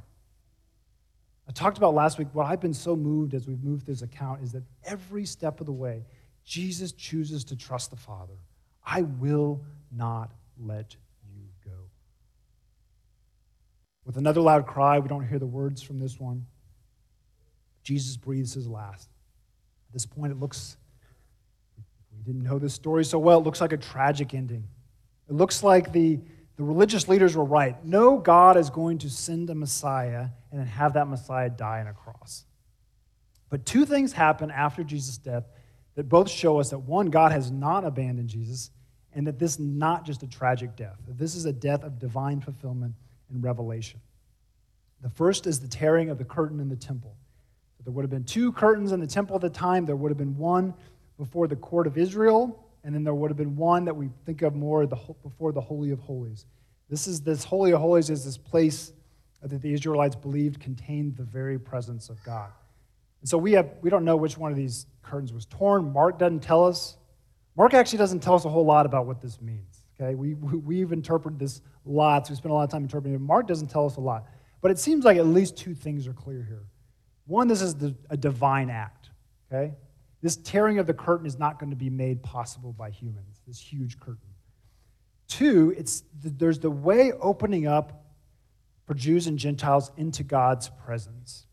I 1.47 1.51
talked 1.51 1.79
about 1.79 1.95
last 1.95 2.19
week, 2.19 2.27
what 2.33 2.45
I've 2.45 2.61
been 2.61 2.75
so 2.75 2.95
moved 2.95 3.33
as 3.33 3.47
we've 3.47 3.63
moved 3.63 3.85
through 3.85 3.95
this 3.95 4.03
account 4.03 4.43
is 4.43 4.51
that 4.51 4.61
every 4.83 5.25
step 5.25 5.59
of 5.59 5.65
the 5.65 5.71
way, 5.71 6.05
Jesus 6.49 6.93
chooses 6.93 7.43
to 7.43 7.55
trust 7.55 7.91
the 7.91 7.95
Father. 7.95 8.33
I 8.83 9.03
will 9.03 9.61
not 9.95 10.31
let 10.59 10.95
you 11.31 11.43
go. 11.63 11.77
With 14.03 14.17
another 14.17 14.41
loud 14.41 14.65
cry, 14.65 14.97
we 14.97 15.07
don't 15.07 15.27
hear 15.27 15.37
the 15.37 15.45
words 15.45 15.83
from 15.83 15.99
this 15.99 16.19
one. 16.19 16.47
Jesus 17.83 18.17
breathes 18.17 18.55
his 18.55 18.67
last. 18.67 19.09
At 19.89 19.93
this 19.93 20.07
point, 20.07 20.31
it 20.31 20.39
looks, 20.39 20.77
we 22.17 22.23
didn't 22.23 22.41
know 22.41 22.57
this 22.57 22.73
story 22.73 23.05
so 23.05 23.19
well, 23.19 23.37
it 23.37 23.43
looks 23.43 23.61
like 23.61 23.71
a 23.71 23.77
tragic 23.77 24.33
ending. 24.33 24.63
It 25.29 25.33
looks 25.33 25.61
like 25.61 25.91
the, 25.91 26.19
the 26.57 26.63
religious 26.63 27.07
leaders 27.07 27.37
were 27.37 27.45
right. 27.45 27.75
No 27.85 28.17
God 28.17 28.57
is 28.57 28.71
going 28.71 28.97
to 28.99 29.09
send 29.11 29.51
a 29.51 29.55
Messiah 29.55 30.29
and 30.49 30.59
then 30.59 30.65
have 30.65 30.93
that 30.93 31.07
Messiah 31.07 31.51
die 31.51 31.81
on 31.81 31.85
a 31.85 31.93
cross. 31.93 32.45
But 33.49 33.67
two 33.67 33.85
things 33.85 34.13
happen 34.13 34.49
after 34.49 34.83
Jesus' 34.83 35.19
death 35.19 35.43
that 35.99 36.07
both 36.07 36.29
show 36.29 36.61
us 36.61 36.69
that 36.69 36.79
one, 36.79 37.07
God 37.07 37.33
has 37.33 37.51
not 37.51 37.83
abandoned 37.83 38.29
Jesus, 38.29 38.71
and 39.13 39.27
that 39.27 39.37
this 39.37 39.55
is 39.55 39.59
not 39.59 40.05
just 40.05 40.23
a 40.23 40.27
tragic 40.27 40.77
death, 40.77 40.95
this 41.09 41.35
is 41.35 41.43
a 41.43 41.51
death 41.51 41.83
of 41.83 41.99
divine 41.99 42.39
fulfillment 42.39 42.93
and 43.29 43.43
revelation. 43.43 43.99
The 45.01 45.09
first 45.09 45.45
is 45.45 45.59
the 45.59 45.67
tearing 45.67 46.09
of 46.09 46.17
the 46.17 46.23
curtain 46.23 46.61
in 46.61 46.69
the 46.69 46.77
temple. 46.77 47.17
There 47.83 47.91
would 47.91 48.03
have 48.03 48.09
been 48.09 48.23
two 48.23 48.53
curtains 48.53 48.93
in 48.93 49.01
the 49.01 49.07
temple 49.07 49.35
at 49.35 49.41
the 49.41 49.49
time. 49.49 49.85
There 49.85 49.97
would 49.97 50.09
have 50.09 50.17
been 50.17 50.37
one 50.37 50.73
before 51.17 51.49
the 51.49 51.57
court 51.57 51.85
of 51.85 51.97
Israel, 51.97 52.65
and 52.85 52.95
then 52.95 53.03
there 53.03 53.13
would 53.13 53.29
have 53.29 53.37
been 53.37 53.57
one 53.57 53.83
that 53.83 53.93
we 53.93 54.07
think 54.25 54.41
of 54.41 54.55
more 54.55 54.87
before 54.87 55.51
the 55.51 55.59
Holy 55.59 55.91
of 55.91 55.99
Holies. 55.99 56.45
This 56.89 57.07
is 57.07 57.19
this 57.19 57.43
Holy 57.43 57.71
of 57.71 57.81
Holies 57.81 58.09
is 58.09 58.23
this 58.23 58.37
place 58.37 58.93
that 59.41 59.61
the 59.61 59.73
Israelites 59.73 60.15
believed 60.15 60.61
contained 60.61 61.17
the 61.17 61.23
very 61.23 61.59
presence 61.59 62.07
of 62.07 62.23
God. 62.23 62.51
And 63.21 63.29
so 63.29 63.37
we 63.37 63.53
have 63.53 63.69
we 63.81 63.89
don't 63.89 64.05
know 64.05 64.15
which 64.15 64.37
one 64.37 64.51
of 64.51 64.57
these 64.57 64.85
curtains 65.01 65.33
was 65.33 65.45
torn. 65.45 65.91
Mark 65.91 66.19
doesn't 66.19 66.41
tell 66.41 66.65
us. 66.65 66.97
Mark 67.57 67.73
actually 67.73 67.97
doesn't 67.97 68.21
tell 68.21 68.35
us 68.35 68.45
a 68.45 68.49
whole 68.49 68.65
lot 68.65 68.85
about 68.85 69.05
what 69.05 69.21
this 69.21 69.41
means. 69.41 69.83
Okay, 70.01 70.15
we, 70.15 70.33
we 70.33 70.79
have 70.79 70.93
interpreted 70.93 71.39
this 71.39 71.61
lots. 71.83 72.29
We 72.29 72.35
spent 72.37 72.51
a 72.51 72.53
lot 72.53 72.63
of 72.63 72.69
time 72.69 72.83
interpreting 72.83 73.15
it. 73.15 73.19
Mark 73.19 73.47
doesn't 73.47 73.67
tell 73.67 73.85
us 73.85 73.97
a 73.97 74.01
lot, 74.01 74.27
but 74.61 74.71
it 74.71 74.79
seems 74.79 75.03
like 75.03 75.17
at 75.17 75.25
least 75.25 75.57
two 75.57 75.75
things 75.75 76.07
are 76.07 76.13
clear 76.13 76.41
here. 76.41 76.63
One, 77.25 77.49
this 77.49 77.61
is 77.61 77.75
the, 77.75 77.93
a 78.09 78.15
divine 78.15 78.69
act. 78.69 79.09
Okay, 79.51 79.73
this 80.21 80.37
tearing 80.37 80.79
of 80.79 80.87
the 80.87 80.93
curtain 80.93 81.25
is 81.25 81.37
not 81.37 81.59
going 81.59 81.69
to 81.69 81.75
be 81.75 81.89
made 81.89 82.23
possible 82.23 82.71
by 82.71 82.91
humans. 82.91 83.41
This 83.45 83.59
huge 83.59 83.99
curtain. 83.99 84.29
Two, 85.27 85.73
it's 85.77 86.03
there's 86.23 86.59
the 86.59 86.71
way 86.71 87.11
opening 87.11 87.67
up 87.67 88.05
for 88.85 88.93
Jews 88.93 89.27
and 89.27 89.37
Gentiles 89.37 89.91
into 89.97 90.23
God's 90.23 90.69
presence. 90.69 91.45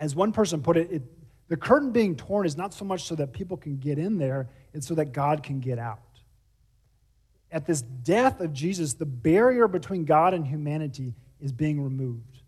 As 0.00 0.14
one 0.14 0.32
person 0.32 0.62
put 0.62 0.76
it, 0.76 0.90
it, 0.90 1.02
the 1.48 1.56
curtain 1.56 1.90
being 1.90 2.14
torn 2.14 2.46
is 2.46 2.56
not 2.56 2.74
so 2.74 2.84
much 2.84 3.04
so 3.04 3.14
that 3.16 3.32
people 3.32 3.56
can 3.56 3.78
get 3.78 3.98
in 3.98 4.18
there, 4.18 4.48
it's 4.74 4.86
so 4.86 4.94
that 4.94 5.12
God 5.12 5.42
can 5.42 5.60
get 5.60 5.78
out. 5.78 6.00
At 7.50 7.66
this 7.66 7.82
death 7.82 8.40
of 8.40 8.52
Jesus, 8.52 8.94
the 8.94 9.06
barrier 9.06 9.66
between 9.66 10.04
God 10.04 10.34
and 10.34 10.46
humanity 10.46 11.14
is 11.40 11.52
being 11.52 11.80
removed. 11.80 12.42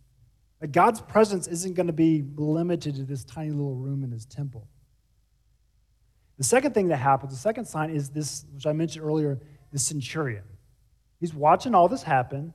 God's 0.72 1.00
presence 1.00 1.46
isn't 1.46 1.74
going 1.74 1.86
to 1.86 1.92
be 1.92 2.22
limited 2.36 2.96
to 2.96 3.04
this 3.04 3.24
tiny 3.24 3.50
little 3.50 3.74
room 3.74 4.04
in 4.04 4.10
his 4.10 4.26
temple. 4.26 4.68
The 6.36 6.44
second 6.44 6.74
thing 6.74 6.88
that 6.88 6.98
happens, 6.98 7.32
the 7.32 7.38
second 7.38 7.64
sign 7.64 7.90
is 7.90 8.10
this, 8.10 8.44
which 8.54 8.66
I 8.66 8.72
mentioned 8.72 9.04
earlier, 9.04 9.40
the 9.72 9.78
centurion. 9.78 10.44
He's 11.18 11.34
watching 11.34 11.74
all 11.74 11.88
this 11.88 12.02
happen, 12.02 12.52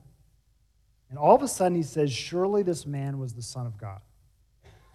and 1.10 1.18
all 1.18 1.36
of 1.36 1.42
a 1.42 1.48
sudden 1.48 1.76
he 1.76 1.84
says, 1.84 2.12
Surely 2.12 2.62
this 2.62 2.86
man 2.86 3.18
was 3.20 3.34
the 3.34 3.42
Son 3.42 3.66
of 3.66 3.78
God. 3.78 4.02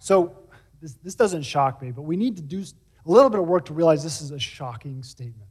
So 0.01 0.35
this, 0.81 0.95
this 0.95 1.13
doesn't 1.13 1.43
shock 1.43 1.79
me, 1.79 1.91
but 1.91 2.01
we 2.01 2.17
need 2.17 2.35
to 2.37 2.41
do 2.41 2.63
a 3.05 3.11
little 3.11 3.29
bit 3.29 3.39
of 3.39 3.45
work 3.45 3.65
to 3.65 3.73
realize 3.73 4.03
this 4.03 4.19
is 4.19 4.31
a 4.31 4.39
shocking 4.39 5.03
statement. 5.03 5.47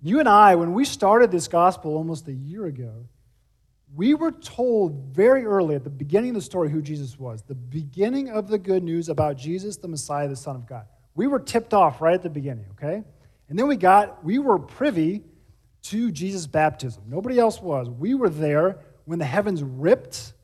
You 0.00 0.20
and 0.20 0.28
I, 0.28 0.54
when 0.54 0.74
we 0.74 0.84
started 0.84 1.32
this 1.32 1.48
gospel 1.48 1.96
almost 1.96 2.28
a 2.28 2.32
year 2.32 2.66
ago, 2.66 3.08
we 3.96 4.14
were 4.14 4.30
told 4.30 5.12
very 5.12 5.44
early 5.44 5.74
at 5.74 5.82
the 5.82 5.90
beginning 5.90 6.30
of 6.30 6.34
the 6.36 6.40
story 6.40 6.70
who 6.70 6.80
Jesus 6.80 7.18
was, 7.18 7.42
the 7.42 7.56
beginning 7.56 8.30
of 8.30 8.46
the 8.46 8.58
good 8.58 8.84
news 8.84 9.08
about 9.08 9.36
Jesus, 9.36 9.76
the 9.76 9.88
Messiah, 9.88 10.28
the 10.28 10.36
Son 10.36 10.54
of 10.54 10.64
God. 10.64 10.84
We 11.16 11.26
were 11.26 11.40
tipped 11.40 11.74
off 11.74 12.00
right 12.00 12.14
at 12.14 12.22
the 12.22 12.30
beginning, 12.30 12.66
okay? 12.78 13.02
And 13.48 13.58
then 13.58 13.66
we 13.66 13.74
got, 13.74 14.24
we 14.24 14.38
were 14.38 14.60
privy 14.60 15.24
to 15.82 16.12
Jesus' 16.12 16.46
baptism. 16.46 17.02
Nobody 17.08 17.40
else 17.40 17.60
was. 17.60 17.90
We 17.90 18.14
were 18.14 18.30
there 18.30 18.78
when 19.04 19.18
the 19.18 19.24
heavens 19.24 19.64
ripped 19.64 20.34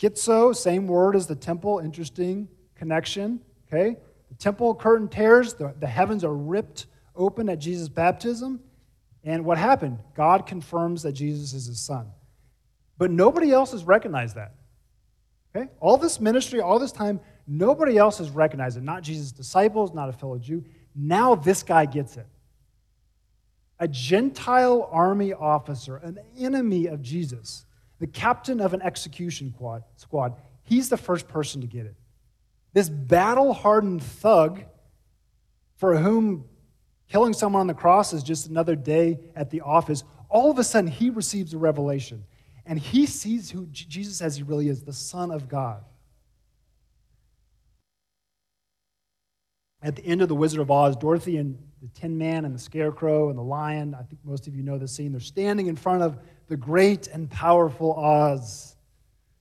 Schizo, 0.00 0.54
same 0.56 0.86
word 0.86 1.14
as 1.14 1.26
the 1.26 1.34
temple, 1.34 1.78
interesting 1.78 2.48
connection. 2.74 3.40
Okay? 3.68 3.96
The 4.30 4.34
temple 4.36 4.74
curtain 4.74 5.08
tears, 5.08 5.54
the, 5.54 5.74
the 5.78 5.86
heavens 5.86 6.24
are 6.24 6.34
ripped 6.34 6.86
open 7.14 7.48
at 7.48 7.58
Jesus' 7.58 7.88
baptism. 7.88 8.60
And 9.22 9.44
what 9.44 9.58
happened? 9.58 9.98
God 10.14 10.46
confirms 10.46 11.02
that 11.02 11.12
Jesus 11.12 11.52
is 11.52 11.66
his 11.66 11.80
son. 11.80 12.06
But 12.96 13.10
nobody 13.10 13.52
else 13.52 13.72
has 13.72 13.84
recognized 13.84 14.36
that. 14.36 14.54
Okay? 15.54 15.68
All 15.80 15.98
this 15.98 16.20
ministry, 16.20 16.60
all 16.60 16.78
this 16.78 16.92
time, 16.92 17.20
nobody 17.46 17.98
else 17.98 18.18
has 18.18 18.30
recognized 18.30 18.78
it. 18.78 18.82
Not 18.82 19.02
Jesus' 19.02 19.32
disciples, 19.32 19.92
not 19.92 20.08
a 20.08 20.12
fellow 20.12 20.38
Jew. 20.38 20.64
Now 20.94 21.34
this 21.34 21.62
guy 21.62 21.84
gets 21.84 22.16
it. 22.16 22.26
A 23.78 23.88
Gentile 23.88 24.88
army 24.90 25.32
officer, 25.32 25.96
an 25.96 26.18
enemy 26.38 26.86
of 26.86 27.02
Jesus 27.02 27.64
the 28.00 28.06
captain 28.06 28.60
of 28.60 28.74
an 28.74 28.82
execution 28.82 29.54
quad, 29.56 29.84
squad, 29.96 30.34
he's 30.64 30.88
the 30.88 30.96
first 30.96 31.28
person 31.28 31.60
to 31.60 31.66
get 31.66 31.86
it. 31.86 31.94
This 32.72 32.88
battle 32.88 33.52
hardened 33.52 34.02
thug 34.02 34.64
for 35.76 35.96
whom 35.96 36.44
killing 37.08 37.32
someone 37.32 37.60
on 37.60 37.66
the 37.66 37.74
cross 37.74 38.12
is 38.12 38.22
just 38.22 38.48
another 38.48 38.74
day 38.74 39.18
at 39.36 39.50
the 39.50 39.60
office, 39.60 40.02
all 40.28 40.50
of 40.50 40.58
a 40.58 40.64
sudden 40.64 40.90
he 40.90 41.10
receives 41.10 41.52
a 41.54 41.58
revelation 41.58 42.24
and 42.66 42.78
he 42.78 43.04
sees 43.06 43.50
who 43.50 43.66
Jesus 43.66 44.22
as 44.22 44.36
he 44.36 44.42
really 44.42 44.68
is 44.68 44.82
the 44.82 44.92
Son 44.92 45.30
of 45.30 45.48
God. 45.48 45.82
At 49.82 49.96
the 49.96 50.04
end 50.04 50.22
of 50.22 50.28
The 50.28 50.34
Wizard 50.34 50.60
of 50.60 50.70
Oz, 50.70 50.94
Dorothy 50.96 51.38
and 51.38 51.58
the 51.82 51.88
Tin 51.88 52.16
Man 52.18 52.44
and 52.44 52.54
the 52.54 52.58
Scarecrow 52.58 53.30
and 53.30 53.38
the 53.38 53.42
Lion, 53.42 53.94
I 53.94 54.02
think 54.02 54.20
most 54.22 54.46
of 54.46 54.54
you 54.54 54.62
know 54.62 54.78
the 54.78 54.86
scene, 54.86 55.12
they're 55.12 55.20
standing 55.20 55.66
in 55.66 55.76
front 55.76 56.02
of 56.02 56.18
the 56.50 56.56
great 56.56 57.06
and 57.06 57.30
powerful 57.30 57.94
Oz. 57.94 58.74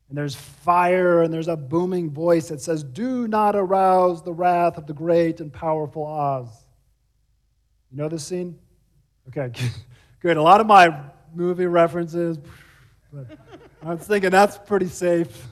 And 0.07 0.17
there's 0.17 0.35
fire 0.35 1.23
and 1.23 1.33
there's 1.33 1.47
a 1.47 1.57
booming 1.57 2.11
voice 2.11 2.49
that 2.49 2.61
says, 2.61 2.83
Do 2.83 3.27
not 3.27 3.55
arouse 3.55 4.23
the 4.23 4.31
wrath 4.31 4.77
of 4.77 4.85
the 4.85 4.93
great 4.93 5.41
and 5.41 5.51
powerful 5.51 6.05
Oz. 6.05 6.47
You 7.91 7.97
know 7.97 8.09
this 8.09 8.23
scene? 8.23 8.59
Okay, 9.27 9.51
good. 10.19 10.37
A 10.37 10.41
lot 10.41 10.61
of 10.61 10.67
my 10.67 11.01
movie 11.33 11.65
references, 11.65 12.37
but 13.11 13.25
I 13.81 13.95
was 13.95 14.05
thinking 14.05 14.29
that's 14.29 14.59
pretty 14.59 14.87
safe. 14.87 15.47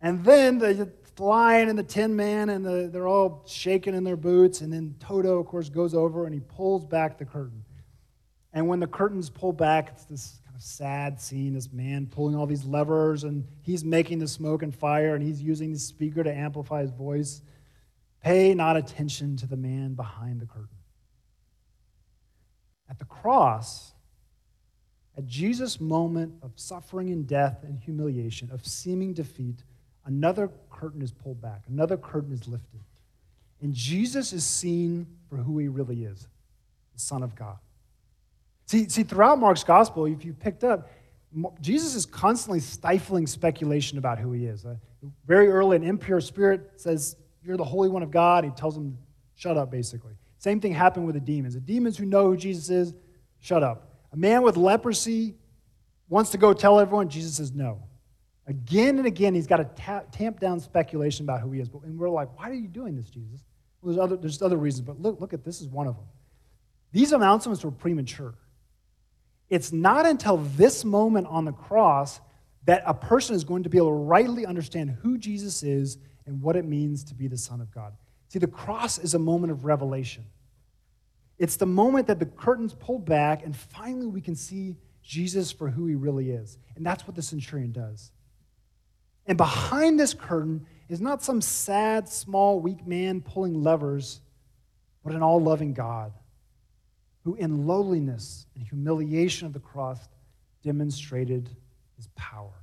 And 0.00 0.24
then 0.24 0.58
the 0.58 0.90
lion 1.20 1.68
and 1.68 1.78
the 1.78 1.84
tin 1.84 2.16
man, 2.16 2.48
and 2.48 2.64
the, 2.64 2.88
they're 2.92 3.08
all 3.08 3.44
shaking 3.46 3.94
in 3.94 4.02
their 4.02 4.16
boots. 4.16 4.60
And 4.60 4.72
then 4.72 4.96
Toto, 4.98 5.38
of 5.38 5.46
course, 5.46 5.68
goes 5.68 5.94
over 5.94 6.24
and 6.24 6.34
he 6.34 6.40
pulls 6.40 6.84
back 6.84 7.16
the 7.16 7.24
curtain. 7.24 7.62
And 8.52 8.66
when 8.66 8.80
the 8.80 8.86
curtains 8.86 9.30
pull 9.30 9.52
back, 9.52 9.90
it's 9.92 10.04
this 10.04 10.40
kind 10.44 10.56
of 10.56 10.62
sad 10.62 11.20
scene 11.20 11.54
this 11.54 11.70
man 11.72 12.06
pulling 12.06 12.34
all 12.34 12.46
these 12.46 12.64
levers, 12.64 13.24
and 13.24 13.46
he's 13.60 13.84
making 13.84 14.18
the 14.18 14.28
smoke 14.28 14.62
and 14.62 14.74
fire, 14.74 15.14
and 15.14 15.22
he's 15.22 15.42
using 15.42 15.72
the 15.72 15.78
speaker 15.78 16.24
to 16.24 16.32
amplify 16.32 16.80
his 16.80 16.90
voice. 16.90 17.42
Pay 18.22 18.54
not 18.54 18.76
attention 18.76 19.36
to 19.36 19.46
the 19.46 19.56
man 19.56 19.94
behind 19.94 20.40
the 20.40 20.46
curtain. 20.46 20.68
At 22.90 22.98
the 22.98 23.04
cross, 23.04 23.92
at 25.16 25.26
Jesus' 25.26 25.80
moment 25.80 26.34
of 26.42 26.52
suffering 26.56 27.10
and 27.10 27.26
death 27.26 27.64
and 27.64 27.78
humiliation, 27.78 28.50
of 28.50 28.66
seeming 28.66 29.12
defeat, 29.12 29.62
another 30.06 30.50
curtain 30.70 31.02
is 31.02 31.12
pulled 31.12 31.40
back, 31.40 31.64
another 31.68 31.96
curtain 31.96 32.32
is 32.32 32.48
lifted. 32.48 32.80
And 33.60 33.74
Jesus 33.74 34.32
is 34.32 34.44
seen 34.44 35.06
for 35.28 35.36
who 35.36 35.58
he 35.58 35.68
really 35.68 36.04
is 36.04 36.28
the 36.94 37.00
Son 37.00 37.22
of 37.22 37.34
God. 37.34 37.58
See, 38.68 38.86
see, 38.90 39.02
throughout 39.02 39.38
Mark's 39.38 39.64
gospel, 39.64 40.04
if 40.04 40.26
you 40.26 40.34
picked 40.34 40.62
up, 40.62 40.90
Jesus 41.58 41.94
is 41.94 42.04
constantly 42.04 42.60
stifling 42.60 43.26
speculation 43.26 43.96
about 43.96 44.18
who 44.18 44.32
he 44.32 44.44
is. 44.44 44.66
Uh, 44.66 44.74
very 45.26 45.48
early, 45.48 45.74
an 45.76 45.82
impure 45.82 46.20
spirit 46.20 46.72
says, 46.76 47.16
You're 47.42 47.56
the 47.56 47.64
Holy 47.64 47.88
One 47.88 48.02
of 48.02 48.10
God. 48.10 48.44
He 48.44 48.50
tells 48.50 48.76
him, 48.76 48.98
Shut 49.36 49.56
up, 49.56 49.70
basically. 49.70 50.12
Same 50.36 50.60
thing 50.60 50.72
happened 50.72 51.06
with 51.06 51.14
the 51.14 51.20
demons. 51.20 51.54
The 51.54 51.60
demons 51.60 51.96
who 51.96 52.04
know 52.04 52.26
who 52.26 52.36
Jesus 52.36 52.68
is, 52.68 52.94
shut 53.40 53.62
up. 53.62 53.90
A 54.12 54.16
man 54.18 54.42
with 54.42 54.58
leprosy 54.58 55.34
wants 56.10 56.30
to 56.32 56.38
go 56.38 56.52
tell 56.52 56.78
everyone, 56.78 57.08
Jesus 57.08 57.36
says, 57.36 57.54
No. 57.54 57.82
Again 58.46 58.98
and 58.98 59.06
again, 59.06 59.34
he's 59.34 59.46
got 59.46 59.58
to 59.58 59.82
ta- 59.82 60.04
tamp 60.12 60.40
down 60.40 60.60
speculation 60.60 61.24
about 61.24 61.40
who 61.40 61.52
he 61.52 61.60
is. 61.60 61.70
And 61.84 61.98
we're 61.98 62.10
like, 62.10 62.38
Why 62.38 62.50
are 62.50 62.54
you 62.54 62.68
doing 62.68 62.96
this, 62.96 63.08
Jesus? 63.08 63.46
Well, 63.80 63.94
there's 63.94 64.04
other, 64.04 64.16
there's 64.16 64.42
other 64.42 64.58
reasons, 64.58 64.86
but 64.86 65.00
look, 65.00 65.22
look 65.22 65.32
at 65.32 65.42
this 65.42 65.62
is 65.62 65.68
one 65.68 65.86
of 65.86 65.96
them. 65.96 66.04
These 66.92 67.12
announcements 67.12 67.64
were 67.64 67.70
premature. 67.70 68.34
It's 69.50 69.72
not 69.72 70.06
until 70.06 70.36
this 70.36 70.84
moment 70.84 71.26
on 71.28 71.44
the 71.44 71.52
cross 71.52 72.20
that 72.64 72.82
a 72.84 72.92
person 72.92 73.34
is 73.34 73.44
going 73.44 73.62
to 73.62 73.70
be 73.70 73.78
able 73.78 73.88
to 73.88 73.94
rightly 73.94 74.44
understand 74.44 74.90
who 75.02 75.16
Jesus 75.16 75.62
is 75.62 75.96
and 76.26 76.42
what 76.42 76.56
it 76.56 76.66
means 76.66 77.02
to 77.04 77.14
be 77.14 77.26
the 77.26 77.38
Son 77.38 77.60
of 77.60 77.70
God. 77.70 77.94
See, 78.28 78.38
the 78.38 78.46
cross 78.46 78.98
is 78.98 79.14
a 79.14 79.18
moment 79.18 79.52
of 79.52 79.64
revelation. 79.64 80.24
It's 81.38 81.56
the 81.56 81.66
moment 81.66 82.08
that 82.08 82.18
the 82.18 82.26
curtains 82.26 82.74
pull 82.74 82.98
back 82.98 83.42
and 83.44 83.56
finally 83.56 84.06
we 84.06 84.20
can 84.20 84.34
see 84.34 84.76
Jesus 85.02 85.50
for 85.50 85.70
who 85.70 85.86
he 85.86 85.94
really 85.94 86.30
is. 86.30 86.58
And 86.76 86.84
that's 86.84 87.06
what 87.06 87.16
the 87.16 87.22
centurion 87.22 87.72
does. 87.72 88.10
And 89.26 89.38
behind 89.38 89.98
this 89.98 90.12
curtain 90.12 90.66
is 90.90 91.00
not 91.00 91.22
some 91.22 91.40
sad, 91.40 92.08
small, 92.08 92.60
weak 92.60 92.86
man 92.86 93.22
pulling 93.22 93.62
levers, 93.62 94.20
but 95.02 95.14
an 95.14 95.22
all 95.22 95.40
loving 95.40 95.72
God 95.72 96.12
who, 97.28 97.34
in 97.34 97.66
lowliness 97.66 98.46
and 98.54 98.64
humiliation 98.64 99.46
of 99.46 99.52
the 99.52 99.60
cross, 99.60 100.08
demonstrated 100.62 101.50
his 101.94 102.08
power. 102.16 102.54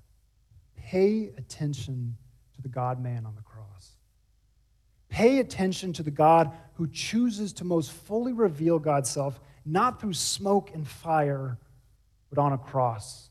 Pay 0.76 1.32
attention 1.38 2.18
to 2.56 2.64
the 2.64 2.68
God 2.68 3.00
man 3.00 3.28
on 3.28 3.36
the 3.36 3.44
cross. 3.44 3.92
Pay 5.08 5.38
attention 5.38 5.94
to 5.94 6.02
the 6.02 6.10
God 6.10 6.52
who 6.74 6.88
chooses 6.88 7.54
to 7.54 7.64
most 7.64 7.92
fully 7.92 8.34
reveal 8.34 8.80
God's 8.80 9.08
self, 9.08 9.40
not 9.68 10.02
through 10.02 10.14
smoke 10.14 10.72
and 10.74 10.88
fire, 10.88 11.60
but 12.32 12.40
on 12.40 12.52
a 12.52 12.58
cross. 12.58 13.30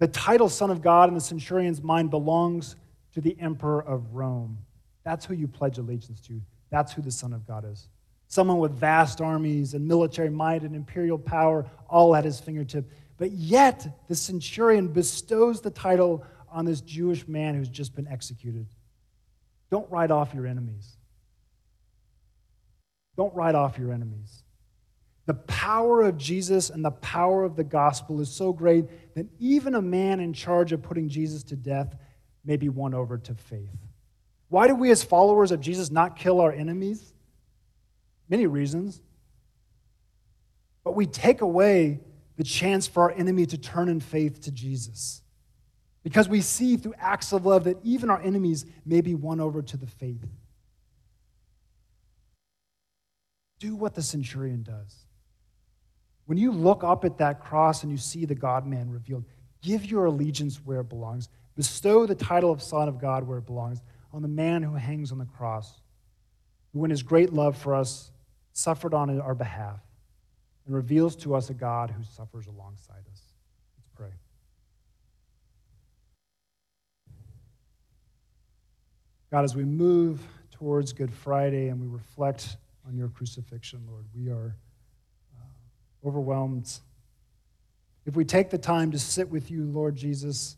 The 0.00 0.08
title 0.08 0.48
Son 0.48 0.72
of 0.72 0.82
God 0.82 1.08
in 1.08 1.14
the 1.14 1.20
centurion's 1.20 1.80
mind 1.80 2.10
belongs 2.10 2.74
to 3.12 3.20
the 3.20 3.36
Emperor 3.38 3.84
of 3.84 4.16
Rome. 4.16 4.58
That's 5.04 5.24
who 5.24 5.34
you 5.34 5.46
pledge 5.46 5.78
allegiance 5.78 6.20
to. 6.22 6.40
That's 6.70 6.92
who 6.92 7.02
the 7.02 7.12
Son 7.12 7.32
of 7.32 7.46
God 7.46 7.64
is. 7.70 7.86
Someone 8.34 8.58
with 8.58 8.72
vast 8.72 9.20
armies 9.20 9.74
and 9.74 9.86
military 9.86 10.28
might 10.28 10.62
and 10.64 10.74
imperial 10.74 11.20
power 11.20 11.70
all 11.88 12.16
at 12.16 12.24
his 12.24 12.40
fingertip. 12.40 12.90
But 13.16 13.30
yet, 13.30 14.08
the 14.08 14.16
centurion 14.16 14.88
bestows 14.88 15.60
the 15.60 15.70
title 15.70 16.24
on 16.50 16.64
this 16.64 16.80
Jewish 16.80 17.28
man 17.28 17.54
who's 17.54 17.68
just 17.68 17.94
been 17.94 18.08
executed. 18.08 18.66
Don't 19.70 19.88
write 19.88 20.10
off 20.10 20.34
your 20.34 20.48
enemies. 20.48 20.96
Don't 23.16 23.32
write 23.36 23.54
off 23.54 23.78
your 23.78 23.92
enemies. 23.92 24.42
The 25.26 25.34
power 25.34 26.02
of 26.02 26.18
Jesus 26.18 26.70
and 26.70 26.84
the 26.84 26.90
power 26.90 27.44
of 27.44 27.54
the 27.54 27.62
gospel 27.62 28.20
is 28.20 28.32
so 28.32 28.52
great 28.52 29.14
that 29.14 29.26
even 29.38 29.76
a 29.76 29.80
man 29.80 30.18
in 30.18 30.32
charge 30.32 30.72
of 30.72 30.82
putting 30.82 31.08
Jesus 31.08 31.44
to 31.44 31.54
death 31.54 31.94
may 32.44 32.56
be 32.56 32.68
won 32.68 32.94
over 32.94 33.16
to 33.16 33.34
faith. 33.36 33.70
Why 34.48 34.66
do 34.66 34.74
we, 34.74 34.90
as 34.90 35.04
followers 35.04 35.52
of 35.52 35.60
Jesus, 35.60 35.92
not 35.92 36.16
kill 36.16 36.40
our 36.40 36.50
enemies? 36.52 37.13
Many 38.28 38.46
reasons. 38.46 39.00
But 40.82 40.94
we 40.94 41.06
take 41.06 41.40
away 41.40 42.00
the 42.36 42.44
chance 42.44 42.86
for 42.86 43.04
our 43.04 43.12
enemy 43.12 43.46
to 43.46 43.58
turn 43.58 43.88
in 43.88 44.00
faith 44.00 44.42
to 44.42 44.50
Jesus. 44.50 45.22
Because 46.02 46.28
we 46.28 46.40
see 46.42 46.76
through 46.76 46.94
acts 46.98 47.32
of 47.32 47.46
love 47.46 47.64
that 47.64 47.78
even 47.82 48.10
our 48.10 48.20
enemies 48.20 48.66
may 48.84 49.00
be 49.00 49.14
won 49.14 49.40
over 49.40 49.62
to 49.62 49.76
the 49.76 49.86
faith. 49.86 50.24
Do 53.58 53.74
what 53.74 53.94
the 53.94 54.02
centurion 54.02 54.62
does. 54.62 55.06
When 56.26 56.36
you 56.38 56.52
look 56.52 56.84
up 56.84 57.04
at 57.04 57.18
that 57.18 57.40
cross 57.40 57.82
and 57.82 57.92
you 57.92 57.98
see 57.98 58.24
the 58.24 58.34
God 58.34 58.66
man 58.66 58.90
revealed, 58.90 59.24
give 59.62 59.86
your 59.86 60.06
allegiance 60.06 60.56
where 60.64 60.80
it 60.80 60.88
belongs. 60.88 61.28
Bestow 61.56 62.04
the 62.04 62.14
title 62.14 62.50
of 62.50 62.62
Son 62.62 62.88
of 62.88 63.00
God 63.00 63.24
where 63.26 63.38
it 63.38 63.46
belongs 63.46 63.80
on 64.12 64.22
the 64.22 64.28
man 64.28 64.62
who 64.62 64.74
hangs 64.74 65.12
on 65.12 65.18
the 65.18 65.24
cross, 65.24 65.80
who, 66.72 66.84
in 66.84 66.90
his 66.90 67.02
great 67.02 67.32
love 67.32 67.56
for 67.56 67.74
us, 67.74 68.10
suffered 68.54 68.94
on 68.94 69.20
our 69.20 69.34
behalf 69.34 69.80
and 70.64 70.74
reveals 70.74 71.14
to 71.16 71.34
us 71.34 71.50
a 71.50 71.54
God 71.54 71.90
who 71.90 72.02
suffers 72.02 72.46
alongside 72.46 73.02
us. 73.12 73.20
Let's 73.76 73.88
pray. 73.94 74.08
God, 79.30 79.44
as 79.44 79.54
we 79.54 79.64
move 79.64 80.20
towards 80.52 80.92
Good 80.92 81.12
Friday 81.12 81.68
and 81.68 81.80
we 81.80 81.88
reflect 81.88 82.56
on 82.86 82.96
your 82.96 83.08
crucifixion, 83.08 83.82
Lord, 83.90 84.04
we 84.14 84.28
are 84.30 84.56
uh, 85.36 86.08
overwhelmed. 86.08 86.78
If 88.06 88.14
we 88.14 88.24
take 88.24 88.50
the 88.50 88.58
time 88.58 88.92
to 88.92 88.98
sit 88.98 89.28
with 89.28 89.50
you, 89.50 89.64
Lord 89.64 89.96
Jesus, 89.96 90.56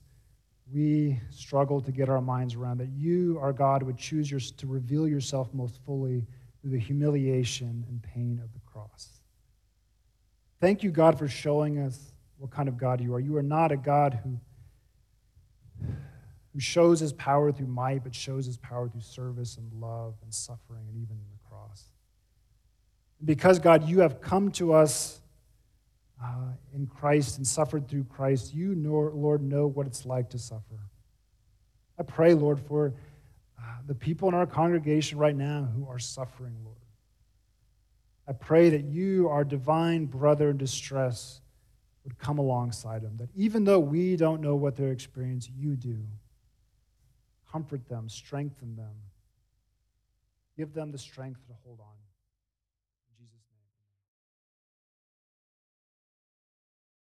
we 0.72 1.18
struggle 1.30 1.80
to 1.80 1.92
get 1.92 2.11
our 2.11 2.20
minds 2.20 2.54
around 2.54 2.78
that 2.78 2.90
you, 2.90 3.38
our 3.40 3.52
God, 3.52 3.82
would 3.82 3.96
choose 3.96 4.30
your, 4.30 4.40
to 4.40 4.66
reveal 4.66 5.09
yourself 5.09 5.48
most 5.54 5.78
fully 5.87 6.26
through 6.66 6.76
the 6.76 6.85
humiliation 6.85 7.85
and 7.88 8.02
pain 8.02 8.40
of 8.42 8.52
the 8.52 8.59
cross. 8.66 9.20
Thank 10.61 10.83
you, 10.83 10.90
God, 10.90 11.16
for 11.16 11.29
showing 11.29 11.79
us 11.79 12.12
what 12.38 12.50
kind 12.50 12.68
of 12.68 12.76
God 12.76 13.00
you 13.00 13.14
are. 13.14 13.20
You 13.20 13.37
are 13.37 13.42
not 13.42 13.70
a 13.70 13.76
God 13.76 14.18
who, 14.24 14.40
who 16.52 16.59
shows 16.59 16.98
his 16.98 17.12
power 17.12 17.52
through 17.52 17.68
might, 17.68 18.02
but 18.02 18.12
shows 18.12 18.46
his 18.46 18.57
power 18.57 18.88
through 18.88 19.02
service 19.02 19.59
and 19.59 19.81
love 19.81 20.14
and 20.24 20.35
suffering 20.35 20.88
and 20.88 20.96
even 20.96 21.16
the 21.31 21.48
cross. 21.48 21.85
Because, 23.24 23.61
God, 23.61 23.88
you 23.88 24.00
have 24.00 24.20
come 24.20 24.50
to 24.52 24.72
us 24.72 25.20
uh, 26.20 26.48
in 26.74 26.88
Christ 26.88 27.37
and 27.37 27.46
suffered 27.46 27.87
through 27.88 28.05
Christ, 28.05 28.52
you, 28.52 28.74
Lord, 28.74 29.40
know 29.40 29.68
what 29.68 29.87
it's 29.87 30.05
like 30.05 30.31
to 30.31 30.38
suffer. 30.40 30.81
I 31.96 32.02
pray, 32.02 32.35
Lord, 32.35 32.59
for 32.59 32.92
the 33.87 33.94
people 33.94 34.29
in 34.29 34.35
our 34.35 34.46
congregation 34.46 35.18
right 35.18 35.37
now 35.37 35.68
who 35.74 35.88
are 35.88 35.98
suffering, 35.98 36.57
Lord. 36.64 36.76
I 38.29 38.33
pray 38.33 38.70
that 38.70 38.85
you, 38.85 39.29
our 39.29 39.44
divine 39.44 40.07
brother 40.07 40.50
in 40.50 40.57
distress, 40.57 41.40
would 42.05 42.18
come 42.18 42.38
alongside 42.38 43.02
them. 43.02 43.16
That 43.16 43.31
even 43.37 43.64
though 43.64 43.81
we 43.81 44.16
don't 44.16 44.40
know 44.40 44.57
what 44.57 44.76
they're 44.76 44.92
experiencing, 44.92 45.55
you 45.57 45.76
do. 45.76 45.98
Comfort 47.50 47.88
them, 47.88 48.09
strengthen 48.09 48.76
them, 48.76 48.94
give 50.57 50.74
them 50.74 50.92
the 50.92 50.98
strength 50.98 51.46
to 51.46 51.55
hold 51.64 51.81
on. 51.81 52.05